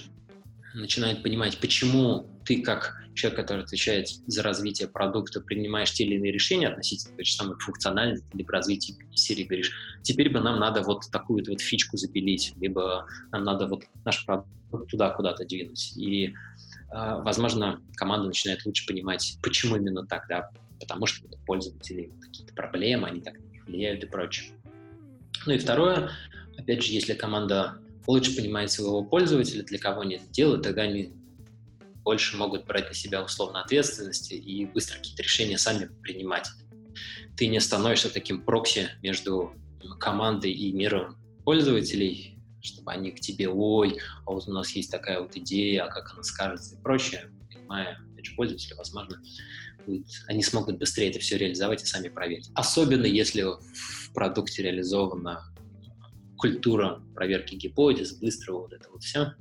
[0.76, 6.32] начинают понимать, почему ты, как человек, который отвечает за развитие продукта, принимаешь те или иные
[6.32, 9.72] решения относительно той же самой функциональности, либо развития серии, говоришь,
[10.02, 14.50] теперь бы нам надо вот такую вот фичку запилить, либо нам надо вот наш продукт
[14.90, 15.96] туда куда-то двинуть.
[15.96, 16.34] И,
[16.90, 22.56] а, возможно, команда начинает лучше понимать, почему именно так, да, потому что у пользователей какие-то
[22.56, 23.36] проблемы, они так
[23.68, 24.56] влияют и прочее.
[25.46, 26.10] Ну и второе,
[26.58, 27.78] опять же, если команда
[28.08, 31.14] лучше понимает своего пользователя, для кого они это делают, тогда они
[32.04, 36.48] больше могут брать на себя условно ответственности и быстро какие-то решения сами принимать.
[37.38, 39.54] Ты не становишься таким прокси между
[40.00, 45.22] командой и миром пользователей, чтобы они к тебе, ой, а вот у нас есть такая
[45.22, 49.22] вот идея, а как она скажется и прочее, понимая, опять пользователи, возможно,
[49.86, 52.50] будет, они смогут быстрее это все реализовать и сами проверить.
[52.54, 55.54] Особенно если в продукте реализована
[56.38, 59.34] культура проверки гипотез, быстрого вот это вот все,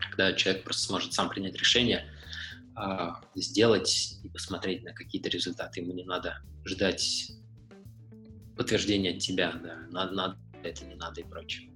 [0.00, 2.04] когда человек просто сможет сам принять решение,
[2.74, 5.80] а, сделать и посмотреть на какие-то результаты.
[5.80, 7.32] Ему не надо ждать
[8.56, 11.70] подтверждения от тебя, да, надо, надо это не надо и прочее.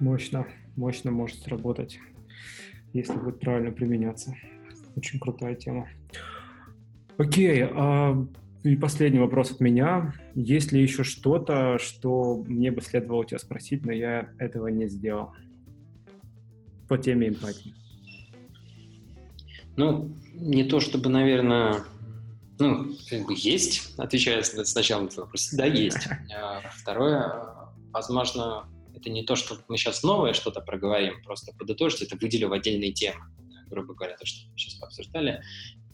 [0.00, 1.98] Мощно, мощно может сработать,
[2.92, 4.34] если будет правильно применяться.
[4.96, 5.88] Очень крутая тема.
[7.16, 8.26] Окей, а,
[8.62, 10.14] и последний вопрос от меня.
[10.34, 15.32] Есть ли еще что-то, что мне бы следовало тебя спросить, но я этого не сделал?
[16.88, 17.74] По теме эмпатии.
[19.76, 21.84] Ну, не то чтобы, наверное,
[22.58, 25.50] ну, как бы есть, отвечая сначала на этот вопрос.
[25.52, 26.08] Да, есть.
[26.34, 32.16] А второе, возможно, это не то, что мы сейчас новое что-то проговорим, просто подытожить, это
[32.16, 33.20] выделю в отдельные темы,
[33.68, 35.42] грубо говоря, то, что мы сейчас пообсуждали.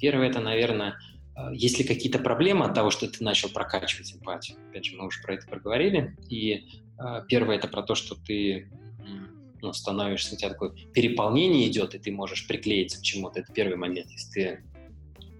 [0.00, 0.96] Первое, это, наверное,
[1.36, 4.58] а, есть ли какие-то проблемы от того, что ты начал прокачивать эмпатию?
[4.70, 6.16] Опять же, мы уже про это проговорили.
[6.28, 6.68] И
[6.98, 8.70] э, первое это про то, что ты
[9.64, 13.40] ну, становишься, у тебя такое переполнение идет, и ты можешь приклеиться к чему-то.
[13.40, 14.64] Это первый момент, если ты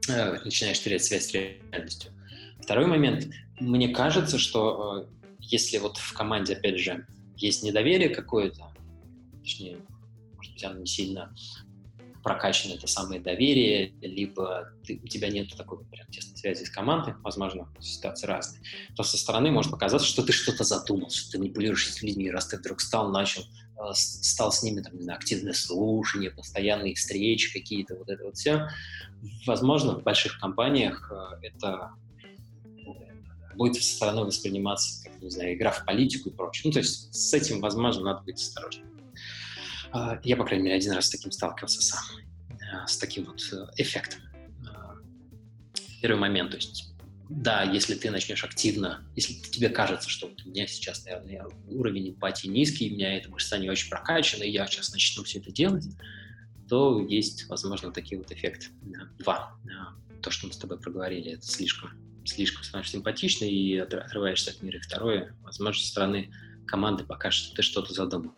[0.09, 2.13] э, начинаешь терять связь с реальностью.
[2.61, 3.29] Второй момент.
[3.61, 7.07] Мне кажется, что э, если вот в команде, опять же,
[7.37, 8.73] есть недоверие какое-то,
[9.41, 9.77] точнее,
[10.37, 11.35] может быть, оно не сильно
[12.23, 17.15] прокачано это самое доверие, либо ты, у тебя нет такой прям тесной связи с командой,
[17.23, 18.63] возможно, ситуации разные,
[18.97, 22.47] то со стороны может показаться, что ты что-то задумал, что ты манипулируешь с людьми, раз
[22.47, 23.43] ты вдруг стал, начал,
[23.95, 28.69] стал с ними там, на активное слушание, постоянные встречи какие-то, вот это вот все.
[29.47, 31.93] Возможно, в больших компаниях э, это
[33.57, 36.63] будет со стороны восприниматься, как, не знаю, игра в политику и прочее.
[36.67, 38.89] Ну, то есть с этим, возможно, надо быть осторожным.
[39.93, 42.03] А, я, по крайней мере, один раз с таким сталкивался сам,
[42.73, 44.21] а, с таким вот э, эффектом.
[44.69, 44.97] А,
[46.03, 46.94] первый момент, то есть
[47.29, 52.11] да, если ты начнешь активно, если тебе кажется, что вот у меня сейчас, наверное, уровень
[52.11, 55.51] эмпатии низкий, у меня эта мышца не очень прокачана, и я сейчас начну все это
[55.51, 55.85] делать,
[56.69, 58.67] то есть, возможно, такие вот эффекты.
[59.19, 59.57] Два.
[60.23, 61.91] То, что мы с тобой проговорили, это слишком,
[62.25, 64.79] слишком становишься симпатичный и отрываешься от мира.
[64.79, 66.31] И второе, возможно, со стороны
[66.67, 68.35] команды покажет, что ты что-то задумал.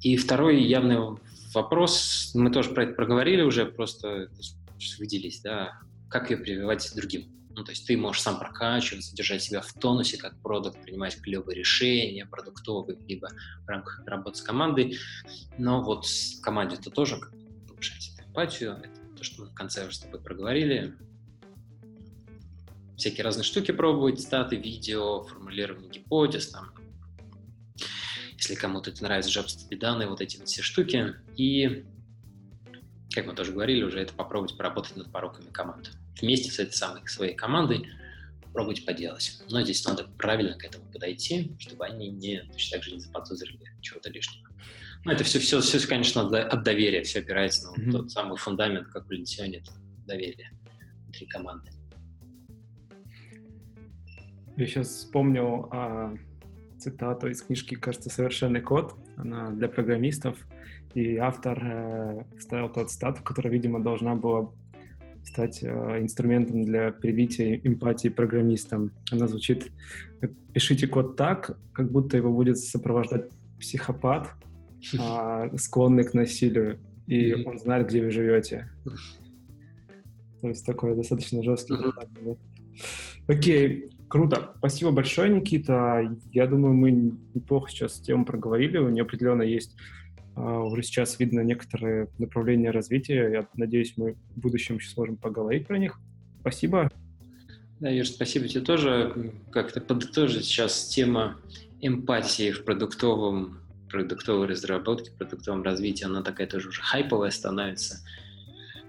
[0.00, 1.18] И второй явный
[1.54, 4.28] вопрос, мы тоже про это проговорили уже, просто
[4.98, 5.80] выделись, да,
[6.10, 7.28] как ее прививать другим.
[7.54, 11.56] Ну, то есть ты можешь сам прокачиваться, держать себя в тонусе как продукт, принимать клевые
[11.56, 13.28] решения продуктовые, либо
[13.64, 14.98] в рамках работы с командой.
[15.58, 16.06] Но вот
[16.42, 17.20] команде это тоже
[17.68, 18.72] повышать эмпатию.
[18.82, 20.96] Это то, что мы в конце уже с тобой проговорили.
[22.96, 26.72] Всякие разные штуки пробовать, статы, видео, формулирование гипотез, там,
[28.42, 31.14] если кому-то это нравится, JavaScript данные, вот эти все штуки.
[31.36, 31.84] И,
[33.14, 35.92] как мы тоже говорили уже, это попробовать поработать над пороками команд.
[36.20, 37.88] Вместе с этой самой своей командой
[38.52, 39.42] пробовать поделать.
[39.50, 43.72] Но здесь надо правильно к этому подойти, чтобы они не, точно так же не заподозрили
[43.80, 44.48] чего-то лишнего.
[45.04, 47.90] Ну, это все, все, все, конечно, от доверия, все опирается на mm-hmm.
[47.90, 49.72] тот самый фундамент, как в Ленсионе, это
[50.06, 50.50] доверие
[51.04, 51.70] внутри команды.
[54.56, 56.14] Я сейчас вспомнил а,
[56.78, 58.94] цитату из книжки, кажется, «Совершенный код».
[59.16, 60.38] Она для программистов.
[60.94, 64.52] И автор э, вставил тот цитату, которая, видимо, должна была
[65.24, 65.68] стать э,
[66.00, 68.92] инструментом для привития эмпатии программистам.
[69.10, 69.70] Она звучит
[70.52, 74.30] «Пишите код так, как будто его будет сопровождать психопат,
[74.92, 78.70] э, склонный к насилию, и он знает, где вы живете».
[80.40, 81.76] То есть такой достаточно жесткий.
[83.28, 84.52] Окей, Круто.
[84.58, 86.06] Спасибо большое, Никита.
[86.32, 88.76] Я думаю, мы неплохо сейчас тему проговорили.
[88.76, 89.74] У нее определенно есть
[90.36, 93.30] уже сейчас видно некоторые направления развития.
[93.30, 95.98] Я надеюсь, мы в будущем еще сможем поговорить про них.
[96.40, 96.90] Спасибо.
[97.80, 99.32] Да, Юр, спасибо тебе тоже.
[99.50, 101.38] Как-то подытожить сейчас тема
[101.80, 103.58] эмпатии в продуктовом,
[103.90, 107.98] продуктовой разработке, продуктовом развитии, она такая тоже уже хайповая становится.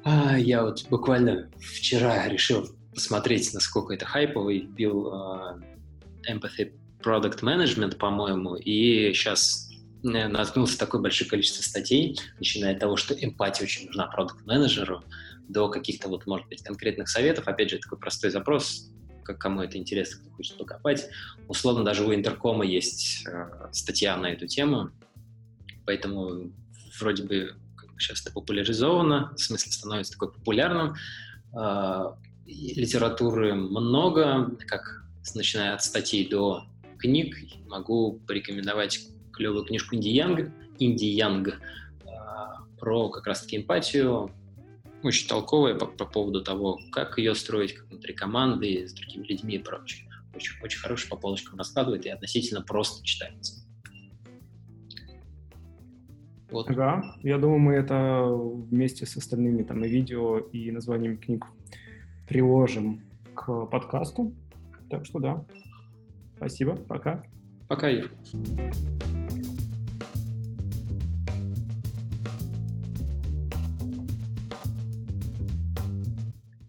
[0.04, 5.64] А, я вот буквально вчера решил посмотреть, насколько это хайповый, бил uh,
[6.30, 6.74] Empathy
[7.04, 9.70] Product Management, по-моему, и сейчас
[10.04, 15.04] наткнулся такое большое количество статей, начиная от того, что эмпатия очень нужна продукт-менеджеру,
[15.47, 17.47] до каких-то вот, может быть, конкретных советов.
[17.47, 18.89] Опять же, такой простой запрос,
[19.24, 21.08] как кому это интересно, кто хочет покопать.
[21.47, 24.91] Условно, даже у Интеркома есть э, статья на эту тему,
[25.86, 26.51] поэтому
[26.99, 27.56] вроде бы
[27.97, 30.95] сейчас это популяризовано, в смысле становится такой популярным.
[31.58, 32.14] Э,
[32.45, 35.04] литературы много, как
[35.36, 36.66] начиная от статей до
[36.97, 37.36] книг.
[37.68, 41.60] Могу порекомендовать клевую книжку Инди Янг, Инди Янг
[42.80, 44.32] про как раз-таки эмпатию,
[45.04, 49.56] очень толковая по, по поводу того, как ее строить, как внутри команды, с другими людьми
[49.56, 50.10] и прочее.
[50.36, 53.64] Очень, очень хорошо по полочкам раскладывает и относительно просто читается.
[56.50, 56.70] Вот.
[56.70, 61.46] Ага, я думаю, мы это вместе с остальными там и видео, и названиями книг
[62.28, 63.02] приложим
[63.34, 64.34] к подкасту.
[64.90, 65.46] Так что да.
[66.38, 66.76] Спасибо.
[66.76, 67.24] Пока.
[67.68, 68.12] Пока, Ир.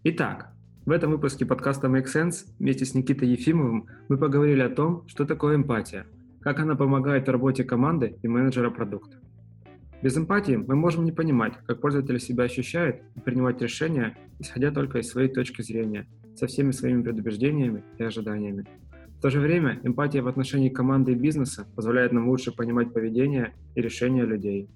[0.07, 0.53] Итак,
[0.85, 5.25] в этом выпуске подкаста Make Sense вместе с Никитой Ефимовым мы поговорили о том, что
[5.25, 6.05] такое эмпатия,
[6.41, 9.17] как она помогает в работе команды и менеджера продукта.
[10.03, 14.99] Без эмпатии мы можем не понимать, как пользователь себя ощущает и принимать решения, исходя только
[14.99, 18.67] из своей точки зрения, со всеми своими предубеждениями и ожиданиями.
[19.17, 23.55] В то же время эмпатия в отношении команды и бизнеса позволяет нам лучше понимать поведение
[23.73, 24.69] и решения людей.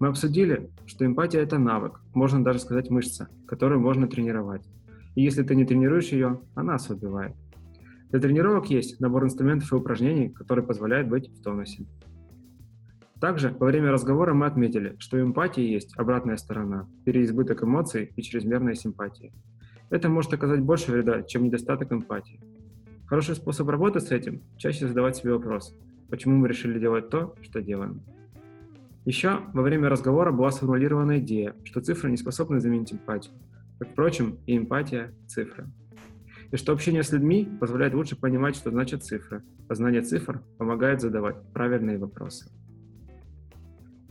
[0.00, 4.62] Мы обсудили, что эмпатия– это навык, можно даже сказать мышца, которую можно тренировать.
[5.14, 7.34] И если ты не тренируешь ее, она ослабевает.
[8.10, 11.86] Для тренировок есть набор инструментов и упражнений, которые позволяют быть в тонусе.
[13.20, 18.22] Также во время разговора мы отметили, что у эмпатии есть обратная сторона– переизбыток эмоций и
[18.22, 19.32] чрезмерная симпатия.
[19.90, 22.40] Это может оказать больше вреда, чем недостаток эмпатии.
[23.06, 25.74] Хороший способ работать с этим– чаще задавать себе вопрос,
[26.10, 28.02] почему мы решили делать то, что делаем.
[29.04, 33.34] Еще во время разговора была сформулирована идея, что цифры не способны заменить эмпатию,
[33.78, 35.66] как, впрочем, и эмпатия– цифры.
[36.50, 41.00] И что общение с людьми позволяет лучше понимать, что значат цифры, а знание цифр помогает
[41.00, 42.50] задавать правильные вопросы.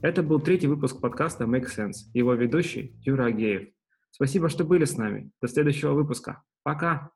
[0.04, 3.70] Это был третий выпуск подкаста Make Sense, его ведущий Юра Агеев.
[4.12, 5.32] Спасибо, что были с нами.
[5.42, 6.44] До следующего выпуска.
[6.62, 7.10] Пока!